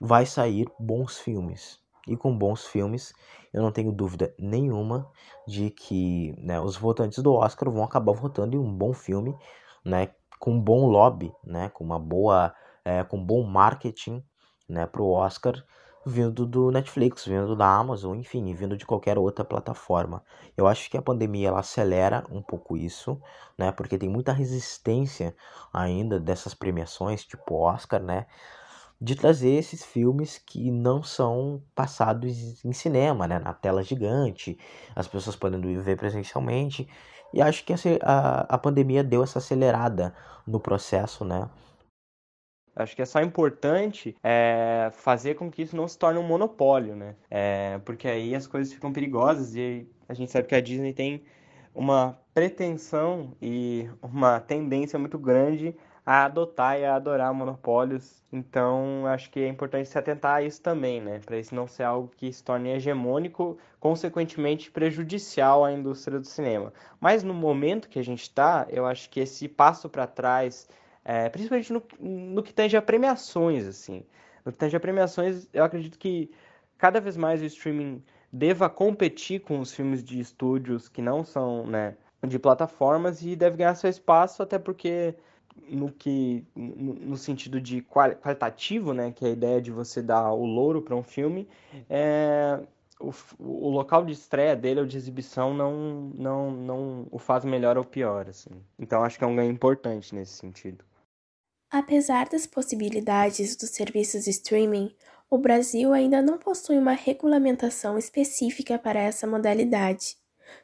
[0.00, 1.78] vai sair bons filmes.
[2.08, 3.12] E com bons filmes,
[3.52, 5.08] eu não tenho dúvida nenhuma
[5.46, 9.36] de que né, os votantes do Oscar vão acabar votando em um bom filme,
[9.84, 12.54] né, com um bom lobby, né, com uma boa
[12.84, 14.22] é, com bom marketing
[14.68, 15.54] né, para o Oscar,
[16.06, 20.24] vindo do Netflix, vindo da Amazon, enfim, vindo de qualquer outra plataforma.
[20.56, 23.20] Eu acho que a pandemia ela acelera um pouco isso,
[23.58, 25.36] né, porque tem muita resistência
[25.72, 28.26] ainda dessas premiações, tipo Oscar, né,
[29.00, 34.58] de trazer esses filmes que não são passados em cinema, né, na tela gigante,
[34.94, 36.88] as pessoas podendo ver presencialmente.
[37.32, 37.72] E acho que
[38.02, 40.14] a, a pandemia deu essa acelerada
[40.46, 41.48] no processo, né,
[42.82, 46.96] Acho que é só importante é, fazer com que isso não se torne um monopólio,
[46.96, 47.14] né?
[47.30, 51.22] É, porque aí as coisas ficam perigosas e a gente sabe que a Disney tem
[51.74, 55.74] uma pretensão e uma tendência muito grande
[56.04, 58.22] a adotar e a adorar monopólios.
[58.32, 61.20] Então, acho que é importante se atentar a isso também, né?
[61.24, 66.72] Para isso não ser algo que se torne hegemônico, consequentemente prejudicial à indústria do cinema.
[66.98, 70.68] Mas no momento que a gente está, eu acho que esse passo para trás
[71.04, 74.04] é, principalmente no, no que tange a premiações, assim.
[74.44, 76.30] No que tange a premiações, eu acredito que
[76.78, 81.66] cada vez mais o streaming deva competir com os filmes de estúdios que não são,
[81.66, 81.96] né,
[82.26, 85.14] de plataformas e deve ganhar seu espaço, até porque
[85.68, 90.44] no que no, sentido de qualitativo, né, que é a ideia de você dar o
[90.44, 91.48] louro para um filme,
[91.88, 92.60] é,
[93.00, 97.76] o, o, local de estreia dele ou de exibição não, não, não o faz melhor
[97.76, 98.50] ou pior, assim.
[98.78, 100.84] Então acho que é um ganho importante nesse sentido.
[101.70, 104.92] Apesar das possibilidades dos serviços streaming,
[105.30, 110.16] o Brasil ainda não possui uma regulamentação específica para essa modalidade.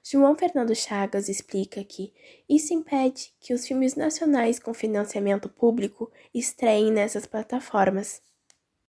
[0.02, 2.12] João Fernando Chagas explica que
[2.48, 8.20] isso impede que os filmes nacionais com financiamento público estreiem nessas plataformas.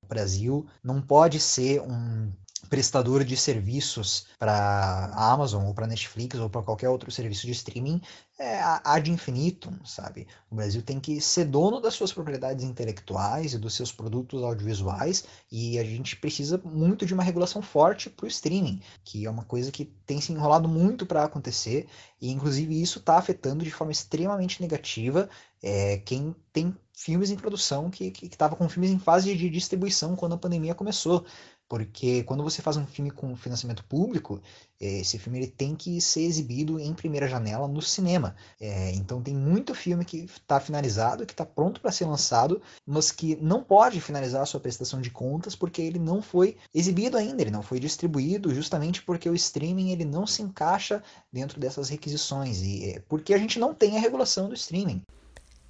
[0.04, 2.34] O Brasil não pode ser um
[2.70, 8.02] prestador de serviços para Amazon ou para Netflix ou para qualquer outro serviço de streaming
[8.40, 10.28] é ad infinitum, sabe?
[10.50, 15.26] O Brasil tem que ser dono das suas propriedades intelectuais e dos seus produtos audiovisuais
[15.52, 19.44] e a gente precisa muito de uma regulação forte para o streaming, que é uma
[19.44, 21.88] coisa que tem se enrolado muito para acontecer
[22.22, 25.30] e inclusive isso está afetando de forma extremamente negativa
[25.62, 30.34] é, quem tem filmes em produção que estava com filmes em fase de distribuição quando
[30.34, 31.26] a pandemia começou.
[31.70, 34.42] Porque quando você faz um filme com financiamento público,
[34.80, 38.36] eh, esse filme ele tem que ser exibido em primeira janela no cinema.
[38.60, 43.12] É, então tem muito filme que está finalizado, que está pronto para ser lançado, mas
[43.12, 47.42] que não pode finalizar a sua prestação de contas porque ele não foi exibido ainda,
[47.42, 52.62] ele não foi distribuído, justamente porque o streaming ele não se encaixa dentro dessas requisições
[52.62, 55.02] e é porque a gente não tem a regulação do streaming.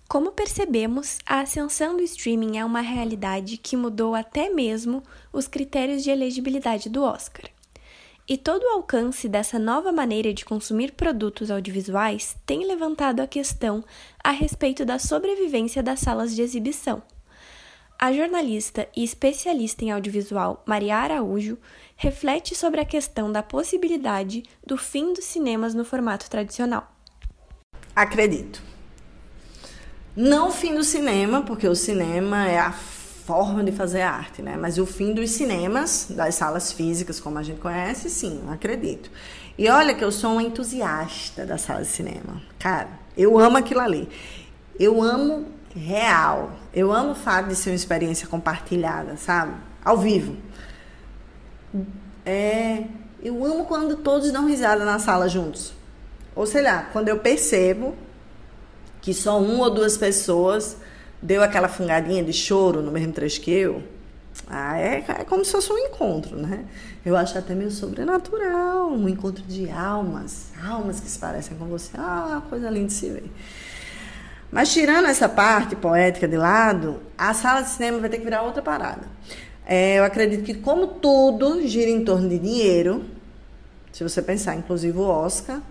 [0.08, 5.04] Como percebemos, a ascensão do streaming é uma realidade que mudou até mesmo
[5.34, 7.50] os critérios de elegibilidade do Oscar.
[8.26, 13.84] E todo o alcance dessa nova maneira de consumir produtos audiovisuais tem levantado a questão
[14.24, 17.04] a respeito da sobrevivência das salas de exibição.
[18.00, 21.58] A jornalista e especialista em audiovisual Maria Araújo
[21.98, 26.96] reflete sobre a questão da possibilidade do fim dos cinemas no formato tradicional.
[27.94, 28.77] Acredito
[30.18, 34.58] não o fim do cinema, porque o cinema é a forma de fazer arte, né?
[34.60, 39.12] Mas o fim dos cinemas, das salas físicas, como a gente conhece, sim, acredito.
[39.56, 42.42] E olha que eu sou um entusiasta da sala de cinema.
[42.58, 44.10] Cara, eu amo aquilo ali.
[44.80, 45.46] Eu amo
[45.76, 46.52] real.
[46.74, 49.54] Eu amo o fato de ser uma experiência compartilhada, sabe?
[49.86, 50.36] Ao vivo.
[52.26, 52.86] É,
[53.22, 55.74] eu amo quando todos dão risada na sala juntos.
[56.36, 57.96] Ou sei lá, quando eu percebo
[59.08, 60.76] que só uma ou duas pessoas
[61.22, 63.82] deu aquela fungadinha de choro no mesmo trecho que eu,
[64.50, 66.66] ah, é, é como se fosse um encontro, né?
[67.06, 71.92] Eu acho até meio sobrenatural, um encontro de almas, almas que se parecem com você.
[71.98, 73.32] Ah, coisa linda de se ver.
[74.52, 78.42] Mas tirando essa parte poética de lado, a sala de cinema vai ter que virar
[78.42, 79.08] outra parada.
[79.66, 83.06] É, eu acredito que, como tudo gira em torno de dinheiro,
[83.94, 85.62] se você pensar, inclusive o Oscar,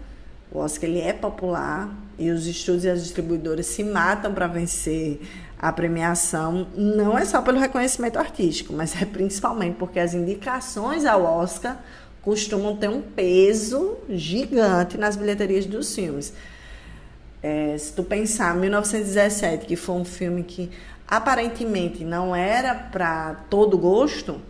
[0.50, 5.20] o Oscar ele é popular e os estúdios e as distribuidoras se matam para vencer
[5.58, 6.66] a premiação.
[6.74, 11.78] Não é só pelo reconhecimento artístico, mas é principalmente porque as indicações ao Oscar
[12.22, 16.32] costumam ter um peso gigante nas bilheterias dos filmes.
[17.42, 20.70] É, se tu pensar 1917, que foi um filme que
[21.06, 24.40] aparentemente não era para todo gosto,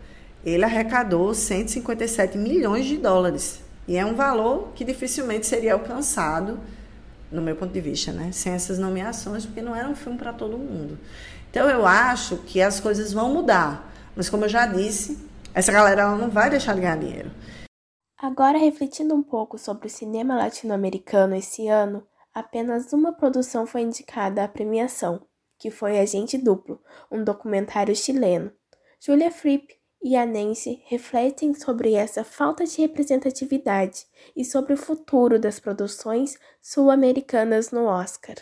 [0.45, 3.61] ele arrecadou 157 milhões de dólares.
[3.87, 6.59] E é um valor que dificilmente seria alcançado,
[7.31, 8.31] no meu ponto de vista, né?
[8.33, 10.99] sem essas nomeações, porque não era um filme para todo mundo.
[11.51, 13.93] Então eu acho que as coisas vão mudar.
[14.15, 15.19] Mas como eu já disse,
[15.55, 17.31] essa galera não vai deixar de ganhar dinheiro.
[18.19, 24.43] Agora, refletindo um pouco sobre o cinema latino-americano esse ano, apenas uma produção foi indicada
[24.43, 25.21] à premiação,
[25.59, 28.51] que foi Agente Duplo, um documentário chileno.
[29.01, 29.75] Julia Fripp
[30.07, 34.05] e a Nancy refletem sobre essa falta de representatividade
[34.37, 38.37] e sobre o futuro das produções sul-americanas no Oscar.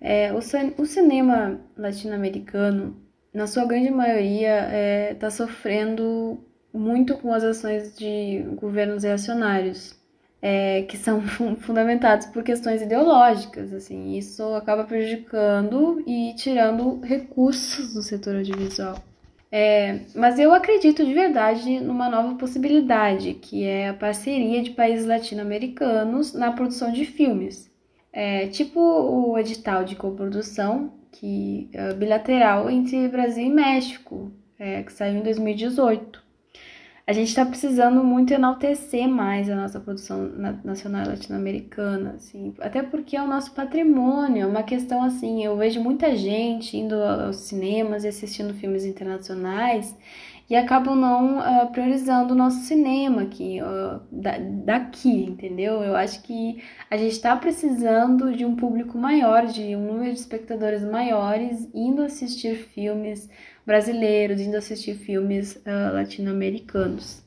[0.00, 2.96] É, o, o cinema latino-americano,
[3.34, 9.94] na sua grande maioria, está é, tá sofrendo muito com as ações de governos reacionários,
[10.40, 11.20] é, que são
[11.60, 13.74] fundamentados por questões ideológicas.
[13.74, 18.96] Assim, isso acaba prejudicando e tirando recursos do setor audiovisual.
[19.50, 25.06] É, mas eu acredito de verdade numa nova possibilidade, que é a parceria de países
[25.06, 27.70] latino-americanos na produção de filmes.
[28.12, 34.92] É, tipo o edital de coprodução que é bilateral entre Brasil e México, é, que
[34.92, 36.27] saiu em 2018
[37.08, 40.30] a gente está precisando muito enaltecer mais a nossa produção
[40.62, 45.80] nacional latino-americana, assim, até porque é o nosso patrimônio, é uma questão assim, eu vejo
[45.82, 49.96] muita gente indo aos cinemas e assistindo filmes internacionais
[50.50, 55.82] e acabam não uh, priorizando o nosso cinema aqui, uh, da, daqui, entendeu?
[55.82, 60.18] Eu acho que a gente está precisando de um público maior, de um número de
[60.18, 63.30] espectadores maiores indo assistir filmes
[63.68, 67.22] brasileiros indo assistir filmes uh, latino-americanos.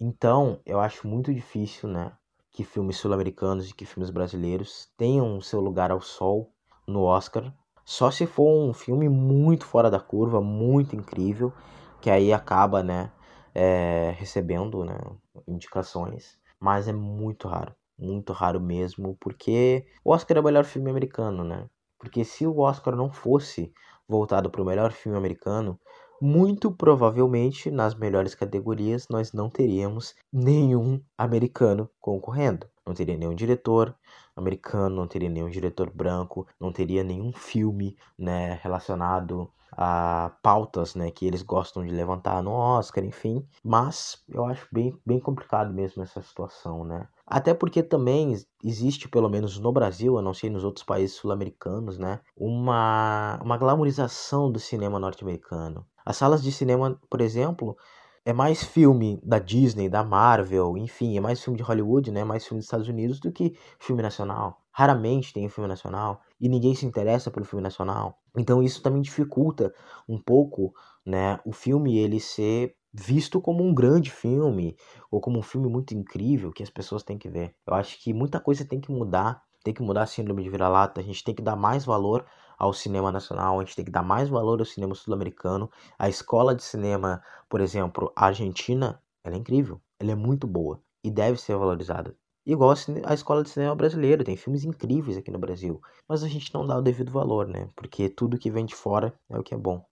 [0.00, 2.12] Então, eu acho muito difícil, né,
[2.50, 6.50] que filmes sul-americanos e que filmes brasileiros tenham seu lugar ao sol
[6.88, 7.52] no Oscar.
[7.84, 11.52] Só se for um filme muito fora da curva, muito incrível,
[12.00, 13.12] que aí acaba, né,
[13.54, 14.98] é, recebendo, né,
[15.46, 16.38] indicações.
[16.58, 21.44] Mas é muito raro, muito raro mesmo, porque o Oscar é o melhor filme americano,
[21.44, 21.68] né?
[21.98, 23.74] Porque se o Oscar não fosse
[24.10, 25.78] voltado para o melhor filme americano,
[26.20, 32.66] muito provavelmente nas melhores categorias nós não teríamos nenhum americano concorrendo.
[32.86, 33.94] Não teria nenhum diretor
[34.36, 41.10] americano, não teria nenhum diretor branco, não teria nenhum filme né, relacionado a pautas né,
[41.10, 43.46] que eles gostam de levantar no Oscar, enfim.
[43.64, 47.08] Mas eu acho bem, bem complicado mesmo essa situação, né?
[47.30, 51.96] Até porque também existe, pelo menos no Brasil, eu não sei nos outros países sul-americanos,
[51.96, 55.86] né, uma, uma glamorização do cinema norte-americano.
[56.04, 57.76] As salas de cinema, por exemplo,
[58.24, 62.44] é mais filme da Disney, da Marvel, enfim, é mais filme de Hollywood, né, mais
[62.44, 64.60] filme dos Estados Unidos do que filme nacional.
[64.72, 68.18] Raramente tem um filme nacional e ninguém se interessa pelo filme nacional.
[68.36, 69.72] Então isso também dificulta
[70.08, 70.74] um pouco,
[71.06, 74.76] né, o filme ele ser visto como um grande filme
[75.10, 77.54] ou como um filme muito incrível que as pessoas têm que ver.
[77.66, 81.00] Eu acho que muita coisa tem que mudar, tem que mudar a síndrome de vira-lata,
[81.00, 82.26] a gente tem que dar mais valor
[82.58, 85.70] ao cinema nacional, a gente tem que dar mais valor ao cinema sul-americano.
[85.98, 91.10] A escola de cinema, por exemplo, Argentina, ela é incrível, ela é muito boa e
[91.10, 92.14] deve ser valorizada.
[92.44, 92.74] Igual
[93.04, 96.66] a escola de cinema brasileira, tem filmes incríveis aqui no Brasil, mas a gente não
[96.66, 97.70] dá o devido valor, né?
[97.76, 99.84] Porque tudo que vem de fora é o que é bom.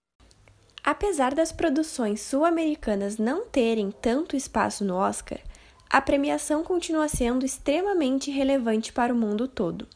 [0.90, 5.38] Apesar das produções sul-americanas não terem tanto espaço no Oscar,
[5.90, 9.86] a premiação continua sendo extremamente relevante para o mundo todo.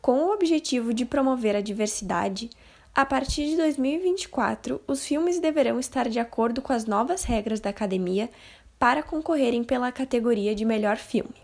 [0.00, 2.48] Com o objetivo de promover a diversidade,
[2.94, 7.68] a partir de 2024, os filmes deverão estar de acordo com as novas regras da
[7.68, 8.30] academia
[8.78, 11.36] para concorrerem pela categoria de melhor filme,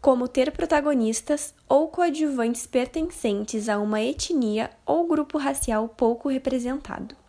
[0.00, 7.23] como ter protagonistas ou coadjuvantes pertencentes a uma etnia ou grupo racial pouco representado.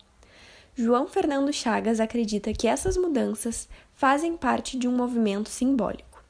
[0.77, 6.21] João Fernando Chagas acredita que essas mudanças fazem parte de um movimento simbólico.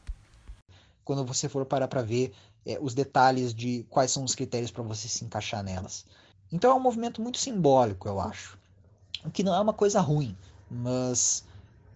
[1.04, 2.32] Quando você for parar para ver
[2.64, 6.06] é, os detalhes de quais são os critérios para você se encaixar nelas.
[6.52, 8.56] Então é um movimento muito simbólico, eu acho.
[9.26, 10.38] O que não é uma coisa ruim,
[10.70, 11.44] mas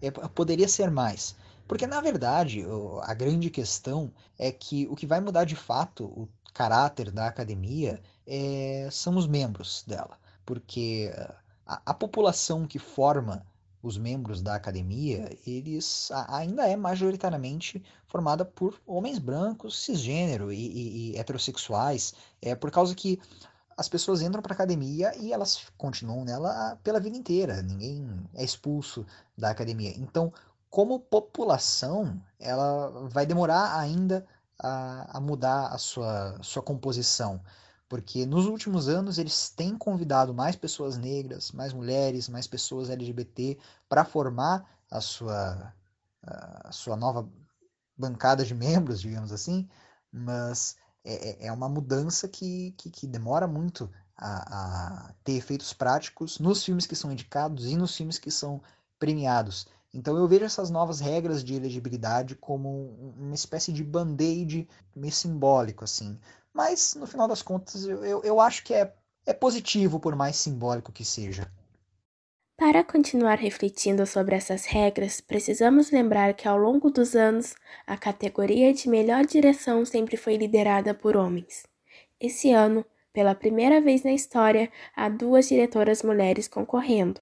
[0.02, 1.36] é, poderia ser mais.
[1.68, 2.64] Porque, na verdade,
[3.02, 8.02] a grande questão é que o que vai mudar de fato o caráter da academia
[8.26, 10.18] é, são os membros dela.
[10.44, 11.12] Porque
[11.70, 13.46] a, a população que forma
[13.82, 21.12] os membros da academia, eles ainda é majoritariamente formada por homens brancos, cisgênero e, e,
[21.12, 22.12] e heterossexuais,
[22.42, 23.20] é por causa que
[23.78, 28.44] as pessoas entram para a academia e elas continuam nela pela vida inteira, ninguém é
[28.44, 29.06] expulso
[29.38, 29.94] da academia.
[29.96, 30.30] Então,
[30.68, 34.26] como população, ela vai demorar ainda
[34.58, 37.40] a, a mudar a sua, sua composição
[37.90, 43.58] porque nos últimos anos eles têm convidado mais pessoas negras, mais mulheres, mais pessoas LGBT
[43.88, 45.74] para formar a sua,
[46.22, 47.28] a sua nova
[47.98, 49.68] bancada de membros, digamos assim,
[50.12, 55.72] mas é, é, é uma mudança que, que, que demora muito a, a, ter efeitos
[55.72, 58.62] práticos nos filmes que são indicados e nos filmes que são
[59.00, 59.66] premiados.
[59.92, 65.82] Então eu vejo essas novas regras de elegibilidade como uma espécie de band-aid meio simbólico,
[65.82, 66.16] assim.
[66.52, 68.92] Mas, no final das contas, eu, eu, acho que é,
[69.24, 71.50] é positivo, por mais simbólico que seja.
[72.56, 77.54] Para continuar refletindo sobre essas regras, precisamos lembrar que ao longo dos anos,
[77.86, 81.66] a categoria de melhor direção sempre foi liderada por homens.
[82.20, 82.84] Esse ano,
[83.14, 87.18] pela primeira vez na história, há duas diretoras mulheres concorrendo: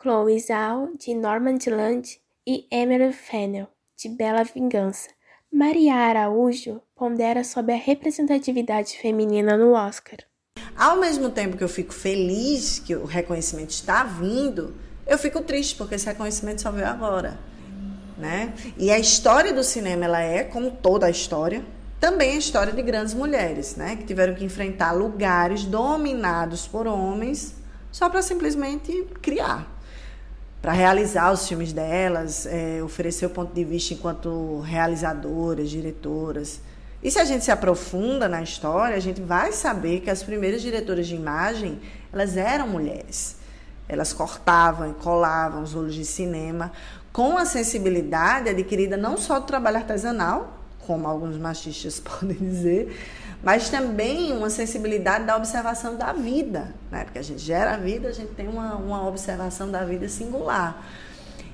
[0.00, 5.10] Chloe Zhao, de Land, e Emily Fennell, de Bela Vingança,
[5.52, 10.18] Maria Araújo pondera sobre a representatividade feminina no Oscar.
[10.76, 15.74] Ao mesmo tempo que eu fico feliz que o reconhecimento está vindo, eu fico triste
[15.74, 17.36] porque esse reconhecimento só veio agora,
[18.16, 18.54] né?
[18.78, 21.64] E a história do cinema ela é, como toda a história,
[21.98, 27.56] também a história de grandes mulheres, né, que tiveram que enfrentar lugares dominados por homens
[27.90, 29.79] só para simplesmente criar
[30.60, 36.60] para realizar os filmes delas, é, oferecer o ponto de vista enquanto realizadoras, diretoras.
[37.02, 40.60] E se a gente se aprofunda na história, a gente vai saber que as primeiras
[40.60, 41.80] diretoras de imagem,
[42.12, 43.36] elas eram mulheres.
[43.88, 46.70] Elas cortavam e colavam os rolos de cinema
[47.12, 52.96] com a sensibilidade adquirida não só do trabalho artesanal, como alguns machistas podem dizer,
[53.42, 57.04] mas também uma sensibilidade da observação da vida, né?
[57.04, 60.84] porque a gente gera a vida, a gente tem uma, uma observação da vida singular.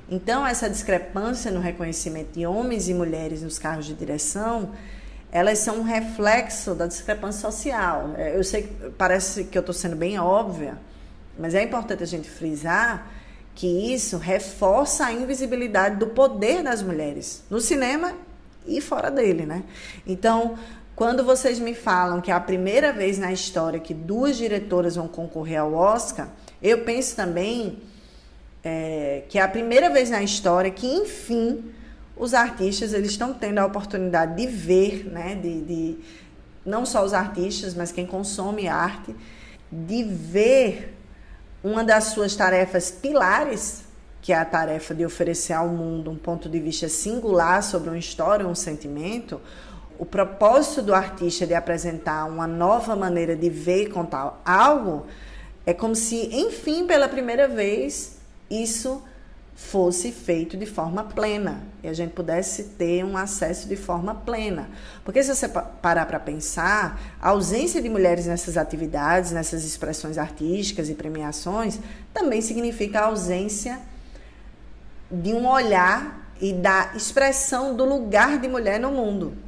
[0.08, 4.70] Então, essa discrepância no reconhecimento de homens e mulheres nos cargos de direção,
[5.32, 8.14] elas são um reflexo da discrepância social.
[8.16, 10.78] É, eu sei que parece que eu estou sendo bem óbvia,
[11.38, 13.10] mas é importante a gente frisar
[13.54, 18.12] que isso reforça a invisibilidade do poder das mulheres no cinema
[18.66, 19.64] e fora dele, né?
[20.06, 20.58] Então,
[20.96, 25.06] quando vocês me falam que é a primeira vez na história que duas diretoras vão
[25.06, 26.30] concorrer ao Oscar,
[26.62, 27.80] eu penso também
[28.64, 31.70] é, que é a primeira vez na história que, enfim,
[32.16, 35.98] os artistas eles estão tendo a oportunidade de ver, né, de, de
[36.64, 39.14] não só os artistas, mas quem consome arte,
[39.70, 40.96] de ver
[41.62, 43.84] uma das suas tarefas pilares,
[44.22, 47.98] que é a tarefa de oferecer ao mundo um ponto de vista singular sobre uma
[47.98, 49.38] história, um sentimento,
[49.98, 55.06] o propósito do artista de apresentar uma nova maneira de ver e contar algo,
[55.64, 58.16] é como se, enfim, pela primeira vez,
[58.50, 59.02] isso
[59.56, 64.68] fosse feito de forma plena e a gente pudesse ter um acesso de forma plena.
[65.02, 70.90] Porque se você parar para pensar, a ausência de mulheres nessas atividades, nessas expressões artísticas
[70.90, 71.80] e premiações,
[72.12, 73.80] também significa a ausência
[75.10, 79.45] de um olhar e da expressão do lugar de mulher no mundo.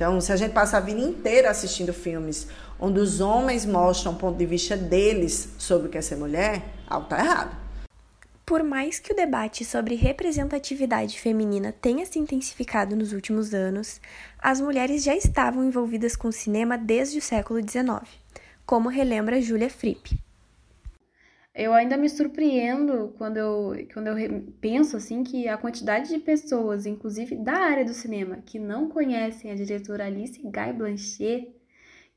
[0.00, 2.48] Então, se a gente passa a vida inteira assistindo filmes
[2.78, 6.62] onde os homens mostram o ponto de vista deles sobre o que é ser mulher,
[6.86, 7.54] algo está errado.
[8.46, 14.00] Por mais que o debate sobre representatividade feminina tenha se intensificado nos últimos anos,
[14.38, 18.08] as mulheres já estavam envolvidas com o cinema desde o século XIX,
[18.64, 20.18] como relembra Julia Fripp.
[21.54, 26.86] Eu ainda me surpreendo quando eu, quando eu penso assim que a quantidade de pessoas,
[26.86, 31.52] inclusive da área do cinema, que não conhecem a diretora Alice Guy Blanchet,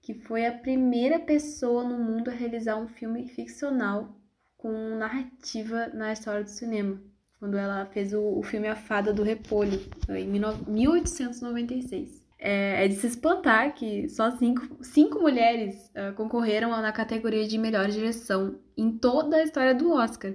[0.02, 4.16] que foi a primeira pessoa no mundo a realizar um filme ficcional
[4.58, 7.02] com narrativa na história do cinema,
[7.40, 9.80] quando ela fez o, o filme A Fada do Repolho,
[10.10, 12.23] em 1896.
[12.46, 17.58] É, é, de se espantar que só cinco, cinco mulheres uh, concorreram na categoria de
[17.58, 20.34] melhor direção em toda a história do Oscar.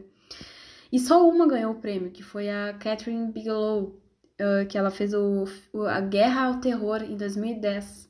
[0.91, 4.01] E só uma ganhou o prêmio, que foi a Catherine Bigelow,
[4.41, 5.45] uh, que ela fez o,
[5.87, 8.09] a Guerra ao Terror em 2010.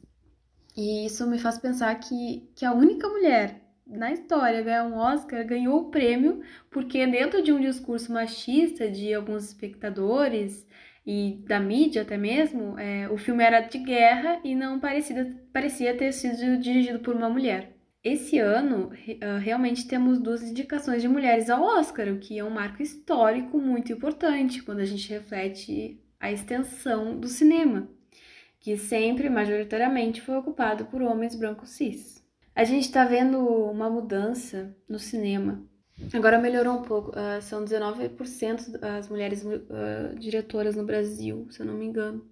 [0.77, 5.45] E isso me faz pensar que, que a única mulher na história ganhar um Oscar,
[5.45, 6.41] ganhou o prêmio
[6.71, 10.65] porque dentro de um discurso machista de alguns espectadores
[11.11, 15.97] e da mídia até mesmo, é, o filme era de guerra e não parecia, parecia
[15.97, 17.75] ter sido dirigido por uma mulher.
[18.05, 22.51] Esse ano, uh, realmente temos duas indicações de mulheres ao Oscar, o que é um
[22.51, 27.89] marco histórico muito importante quando a gente reflete a extensão do cinema,
[28.61, 32.23] que sempre, majoritariamente, foi ocupado por homens brancos cis.
[32.55, 35.67] A gente está vendo uma mudança no cinema.
[36.13, 37.11] Agora melhorou um pouco.
[37.11, 42.25] Uh, são 19% as mulheres uh, diretoras no Brasil, se eu não me engano.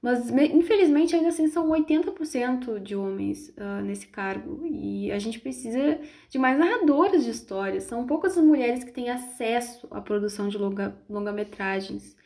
[0.00, 4.66] Mas, infelizmente, ainda assim são 80% de homens uh, nesse cargo.
[4.66, 7.84] E a gente precisa de mais narradoras de histórias.
[7.84, 12.16] São poucas as mulheres que têm acesso à produção de longa, longa-metragens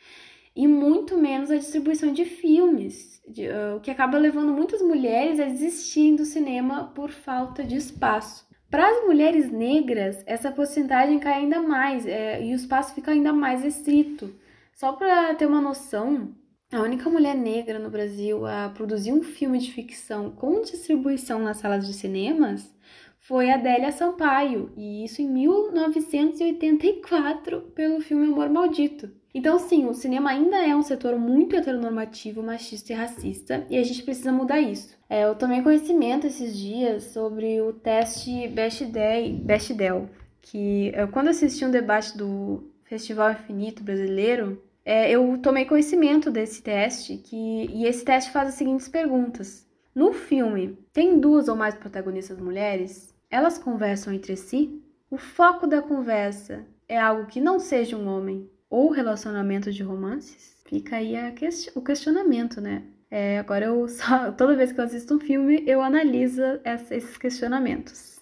[0.57, 5.39] e muito menos a distribuição de filmes, de, uh, o que acaba levando muitas mulheres
[5.39, 8.46] a desistirem do cinema por falta de espaço.
[8.69, 13.31] Para as mulheres negras, essa porcentagem cai ainda mais é, e o espaço fica ainda
[13.31, 14.35] mais restrito.
[14.73, 16.35] Só para ter uma noção,
[16.71, 21.57] a única mulher negra no Brasil a produzir um filme de ficção com distribuição nas
[21.57, 22.75] salas de cinemas
[23.19, 29.11] foi Adélia Sampaio, e isso em 1984 pelo filme Amor Maldito.
[29.37, 33.83] Então, sim, o cinema ainda é um setor muito heteronormativo, machista e racista, e a
[33.83, 34.97] gente precisa mudar isso.
[35.07, 40.09] É, eu tomei conhecimento esses dias sobre o teste Bechdel,
[40.41, 46.63] que é, quando assisti um debate do Festival Infinito Brasileiro, é, eu tomei conhecimento desse
[46.63, 49.67] teste, que, e esse teste faz as seguintes perguntas.
[49.93, 53.13] No filme, tem duas ou mais protagonistas mulheres?
[53.29, 54.81] Elas conversam entre si?
[55.11, 60.57] O foco da conversa é algo que não seja um homem, ou relacionamento de romances?
[60.65, 62.83] Fica aí quest o questionamento, né?
[63.09, 67.17] É, agora eu só, toda vez que eu assisto um filme, eu analiso essa, esses
[67.17, 68.17] questionamentos.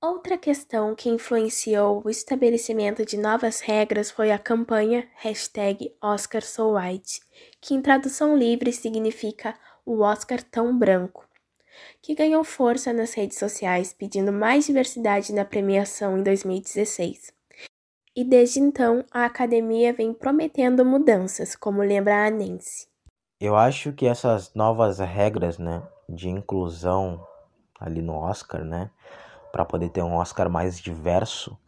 [0.00, 6.76] Outra questão que influenciou o estabelecimento de novas regras foi a campanha hashtag Oscar So
[6.76, 7.20] White,
[7.60, 9.54] que em tradução livre significa
[9.86, 11.24] o Oscar tão branco,
[12.00, 17.32] que ganhou força nas redes sociais pedindo mais diversidade na premiação em 2016.
[18.14, 22.86] E desde então, a academia vem prometendo mudanças, como lembra a Nancy.
[23.40, 27.26] Eu acho que essas novas regras, né, de inclusão
[27.80, 28.90] ali no Oscar, né,
[29.50, 31.58] para poder ter um Oscar mais diverso,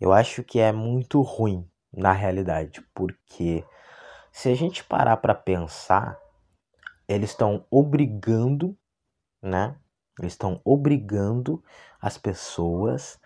[0.00, 3.64] eu acho que é muito ruim na realidade, porque
[4.30, 6.18] se a gente parar para pensar,
[7.08, 8.76] eles estão obrigando,
[9.42, 9.74] né?
[10.18, 11.62] Eles estão obrigando
[12.00, 13.18] as pessoas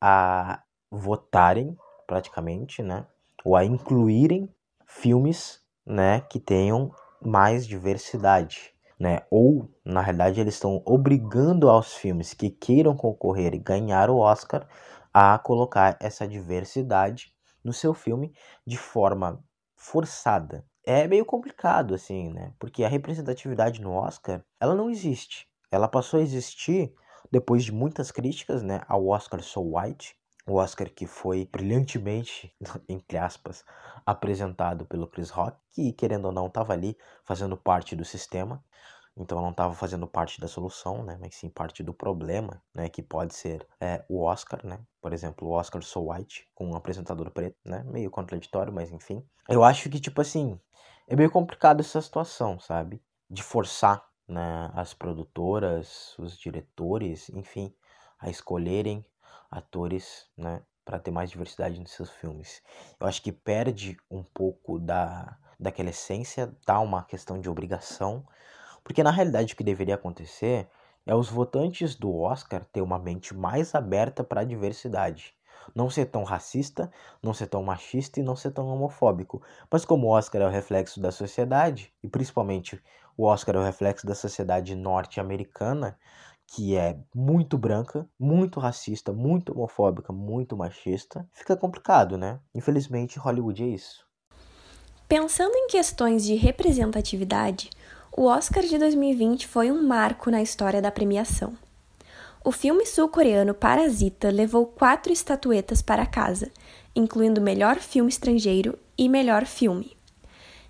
[0.00, 1.76] a votarem
[2.06, 3.06] praticamente, né,
[3.44, 4.48] ou a incluírem
[4.86, 9.20] filmes, né, que tenham mais diversidade, né?
[9.30, 14.66] Ou na realidade eles estão obrigando aos filmes que queiram concorrer e ganhar o Oscar
[15.12, 17.32] a colocar essa diversidade
[17.62, 18.32] no seu filme
[18.66, 19.42] de forma
[19.76, 20.64] forçada.
[20.84, 22.52] É meio complicado, assim, né?
[22.58, 25.46] Porque a representatividade no Oscar, ela não existe.
[25.70, 26.94] Ela passou a existir
[27.30, 30.16] depois de muitas críticas, né, ao Oscar So White,
[30.48, 32.54] o Oscar que foi brilhantemente,
[32.88, 33.64] entre aspas,
[34.04, 38.64] apresentado pelo Chris Rock, que querendo ou não estava ali fazendo parte do sistema,
[39.16, 43.02] então não estava fazendo parte da solução, né, mas sim parte do problema, né, que
[43.02, 47.30] pode ser é, o Oscar, né, por exemplo, o Oscar So White com um apresentador
[47.30, 49.22] preto, né, meio contraditório, mas enfim.
[49.48, 50.58] Eu acho que tipo assim
[51.08, 57.74] é meio complicado essa situação, sabe, de forçar né, as produtoras, os diretores, enfim,
[58.20, 59.04] a escolherem
[59.50, 62.62] atores, né, para ter mais diversidade nos seus filmes.
[63.00, 68.24] Eu acho que perde um pouco da daquela essência, dá uma questão de obrigação,
[68.84, 70.68] porque na realidade o que deveria acontecer
[71.04, 75.34] é os votantes do Oscar ter uma mente mais aberta para a diversidade.
[75.74, 76.90] Não ser tão racista,
[77.22, 79.42] não ser tão machista e não ser tão homofóbico.
[79.70, 82.80] Mas como o Oscar é o reflexo da sociedade, e principalmente
[83.16, 85.98] o Oscar é o reflexo da sociedade norte-americana,
[86.50, 92.40] que é muito branca, muito racista, muito homofóbica, muito machista, fica complicado, né?
[92.54, 94.06] Infelizmente, Hollywood é isso.
[95.06, 97.68] Pensando em questões de representatividade,
[98.16, 101.56] o Oscar de 2020 foi um marco na história da premiação.
[102.42, 106.50] O filme sul-coreano Parasita levou quatro estatuetas para casa,
[106.96, 109.96] incluindo melhor filme estrangeiro e melhor filme.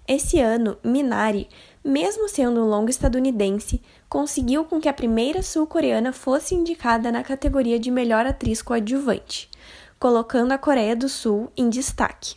[0.07, 1.49] Esse ano, Minari
[1.89, 7.79] mesmo sendo um longo estadunidense, conseguiu com que a primeira sul-coreana fosse indicada na categoria
[7.79, 9.51] de melhor atriz coadjuvante,
[9.99, 12.37] colocando a Coreia do Sul em destaque.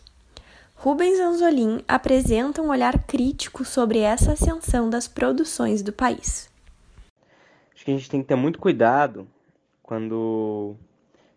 [0.75, 6.49] Rubens Anzolin apresenta um olhar crítico sobre essa ascensão das produções do país.
[7.73, 9.27] Acho que a gente tem que ter muito cuidado
[9.83, 10.75] quando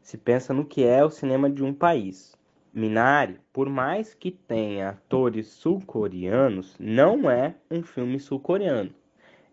[0.03, 2.35] se pensa no que é o cinema de um país.
[2.73, 8.93] Minari, por mais que tenha atores sul-coreanos, não é um filme sul-coreano.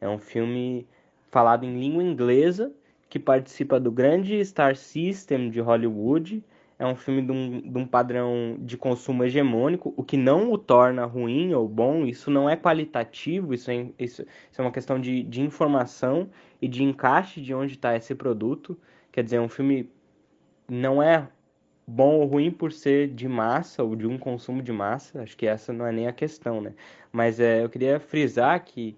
[0.02, 0.88] É um filme
[1.30, 2.74] falado em língua inglesa
[3.08, 6.44] que participa do grande Star System de Hollywood.
[6.80, 10.58] É um filme de um, de um padrão de consumo hegemônico, o que não o
[10.58, 12.06] torna ruim ou bom.
[12.06, 16.30] Isso não é qualitativo, isso é, isso, isso é uma questão de, de informação
[16.62, 18.78] e de encaixe de onde está esse produto.
[19.12, 19.90] Quer dizer, é um filme
[20.68, 21.28] não é
[21.86, 25.46] bom ou ruim por ser de massa ou de um consumo de massa, acho que
[25.46, 26.74] essa não é nem a questão, né?
[27.12, 28.96] Mas é, eu queria frisar que,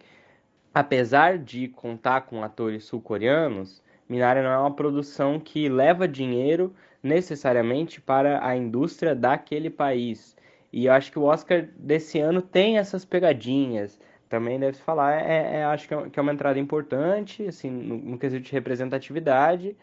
[0.73, 8.01] apesar de contar com atores sul-coreanos, Minari não é uma produção que leva dinheiro necessariamente
[8.01, 10.35] para a indústria daquele país.
[10.71, 13.99] E eu acho que o Oscar desse ano tem essas pegadinhas.
[14.27, 17.69] Também deve se falar, é, é, acho que é, que é uma entrada importante, assim,
[17.69, 19.75] no, no quesito de representatividade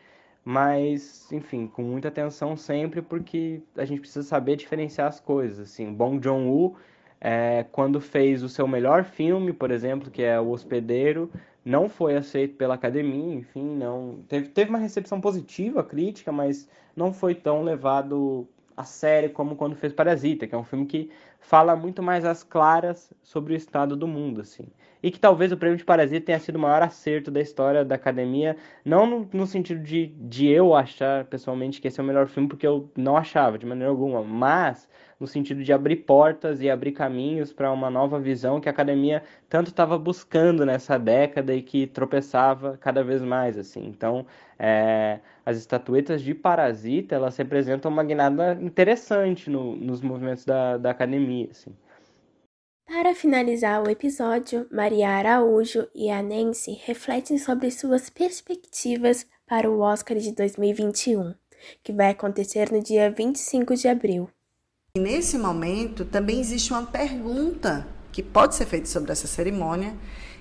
[0.44, 5.58] mas enfim, com muita atenção sempre, porque a gente precisa saber diferenciar as coisas.
[5.70, 6.76] Assim, Bong Joon-ho,
[7.20, 11.30] é, quando fez o seu melhor filme, por exemplo, que é O Hospedeiro,
[11.64, 14.24] não foi aceito pela academia, enfim, não.
[14.28, 19.76] Teve, teve uma recepção positiva, crítica, mas não foi tão levado a sério como quando
[19.76, 23.94] fez Parasita, que é um filme que fala muito mais às claras sobre o estado
[23.96, 24.66] do mundo, assim
[25.02, 27.94] e que talvez o prêmio de Parasita tenha sido o maior acerto da história da
[27.94, 32.26] academia, não no, no, sentido de, de eu achar pessoalmente que esse é o melhor
[32.28, 34.88] filme, porque eu não achava de maneira alguma, mas
[35.18, 39.22] no sentido de abrir portas e abrir caminhos para uma nova visão que a academia
[39.50, 43.86] tanto estava buscando nessa década e que tropeçava cada vez mais assim.
[43.86, 44.24] Então,
[44.58, 50.90] é, as estatuetas de Parasita elas representam uma guinada interessante no, nos movimentos da, da
[50.90, 51.74] academia, assim.
[52.92, 59.78] Para finalizar o episódio, Maria Araújo e a Nancy refletem sobre suas perspectivas para o
[59.78, 61.32] Oscar de 2021,
[61.84, 64.28] que vai acontecer no dia 25 de abril.
[64.96, 69.94] E nesse momento também existe uma pergunta que pode ser feita sobre essa cerimônia,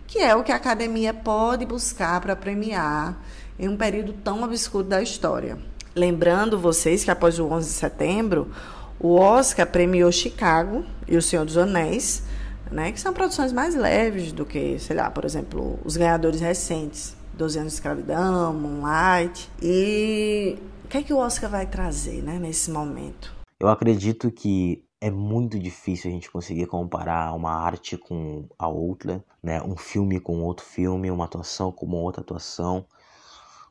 [0.08, 3.24] que é o que a academia pode buscar para premiar
[3.60, 5.56] em um período tão obscuro da história.
[5.96, 8.52] Lembrando vocês que após o 11 de setembro,
[9.00, 12.24] o Oscar premiou Chicago e O Senhor dos Anéis
[12.72, 12.92] né?
[12.92, 17.60] Que são produções mais leves do que, sei lá, por exemplo, os ganhadores recentes, 12
[17.60, 19.50] anos de escravidão, Moonlight.
[19.62, 23.34] E o que é que o Oscar vai trazer, né, nesse momento?
[23.60, 29.24] Eu acredito que é muito difícil a gente conseguir comparar uma arte com a outra,
[29.42, 29.62] né?
[29.62, 32.86] Um filme com outro filme, uma atuação com outra atuação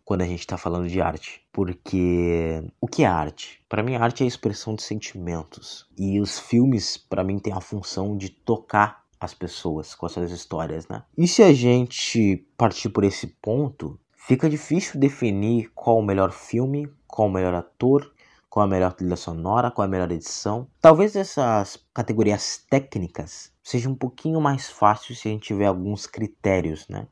[0.09, 1.43] quando a gente está falando de arte.
[1.53, 3.63] Porque o que é arte?
[3.69, 5.87] Para mim, arte é a expressão de sentimentos.
[5.99, 10.31] E os filmes, para mim, têm a função de tocar as pessoas com as suas
[10.33, 11.03] histórias, né?
[11.15, 16.91] E se a gente partir por esse ponto, fica difícil definir qual o melhor filme,
[17.07, 18.11] qual o melhor ator,
[18.49, 20.67] qual a melhor trilha sonora, qual a melhor edição.
[20.81, 26.89] Talvez essas categorias técnicas sejam um pouquinho mais fáceis se a gente tiver alguns critérios,
[26.89, 27.07] né?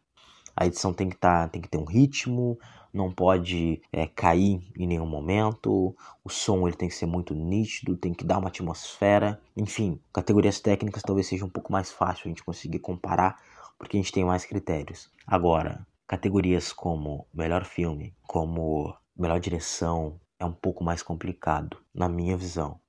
[0.57, 2.59] A edição tem que, tá, tem que ter um ritmo,
[2.97, 5.95] não pode é, cair em nenhum momento,
[6.25, 10.61] o som ele tem que ser muito nítido, tem que dar uma atmosfera, enfim, categorias
[10.61, 13.41] técnicas talvez seja um pouco mais fácil a gente conseguir comparar,
[13.79, 15.11] porque a gente tem mais critérios.
[15.27, 22.37] Agora, categorias como melhor filme, como melhor direção, é um pouco mais complicado, na minha
[22.37, 22.81] visão.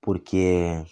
[0.00, 0.84] Porque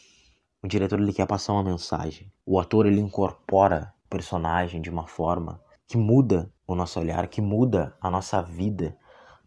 [0.63, 2.33] o diretor ele quer passar uma mensagem.
[2.45, 7.41] O ator ele incorpora o personagem de uma forma que muda o nosso olhar, que
[7.41, 8.97] muda a nossa vida,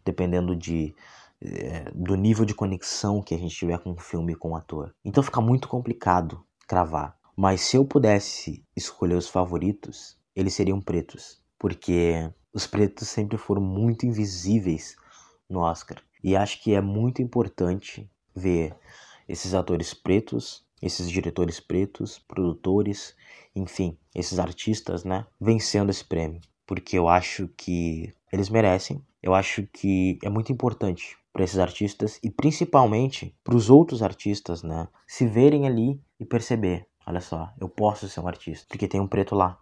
[0.04, 0.94] dependendo de
[1.42, 4.56] é, do nível de conexão que a gente tiver com o filme e com o
[4.56, 4.94] ator.
[5.04, 7.16] Então fica muito complicado cravar.
[7.36, 13.62] Mas se eu pudesse escolher os favoritos, eles seriam pretos, porque os pretos sempre foram
[13.62, 14.96] muito invisíveis
[15.48, 16.02] no Oscar.
[16.22, 18.76] E acho que é muito importante ver
[19.26, 23.14] esses atores pretos, esses diretores pretos, produtores,
[23.54, 26.40] enfim, esses artistas, né, vencendo esse prêmio,
[26.70, 29.04] porque eu acho que eles merecem.
[29.20, 34.62] Eu acho que é muito importante para esses artistas e principalmente para os outros artistas,
[34.62, 39.00] né, se verem ali e perceber, olha só, eu posso ser um artista, porque tem
[39.00, 39.58] um preto lá.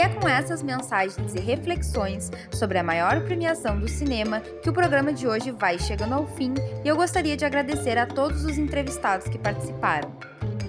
[0.00, 4.72] E é com essas mensagens e reflexões sobre a maior premiação do cinema que o
[4.72, 8.56] programa de hoje vai chegando ao fim e eu gostaria de agradecer a todos os
[8.56, 10.10] entrevistados que participaram.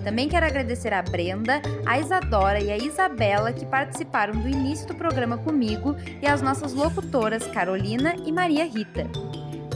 [0.04, 4.96] Também quero agradecer a Brenda, a Isadora e a Isabela que participaram do início do
[4.96, 9.10] programa comigo e as nossas locutoras Carolina e Maria Rita.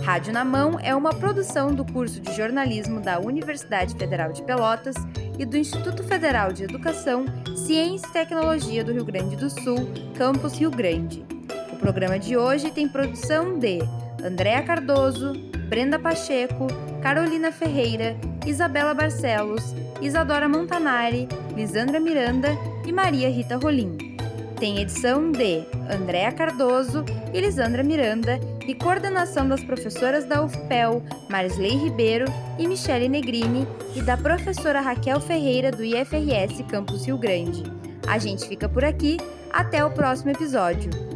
[0.05, 4.93] Rádio na Mão é uma produção do curso de jornalismo da Universidade Federal de Pelotas
[5.39, 7.25] e do Instituto Federal de Educação,
[7.55, 11.25] Ciência e Tecnologia do Rio Grande do Sul, Campus Rio Grande.
[11.73, 13.79] O programa de hoje tem produção de
[14.23, 15.33] Andréa Cardoso,
[15.67, 16.67] Brenda Pacheco,
[17.01, 22.49] Carolina Ferreira, Isabela Barcelos, Isadora Montanari, Lisandra Miranda
[22.85, 24.14] e Maria Rita Rolim.
[24.59, 27.03] Tem edição de Andréa Cardoso
[27.33, 32.25] e Lisandra Miranda e coordenação das professoras da UFPEL, Marisley Ribeiro
[32.57, 37.63] e Michele Negrini e da professora Raquel Ferreira do IFRS Campus Rio Grande.
[38.07, 39.17] A gente fica por aqui,
[39.51, 41.14] até o próximo episódio.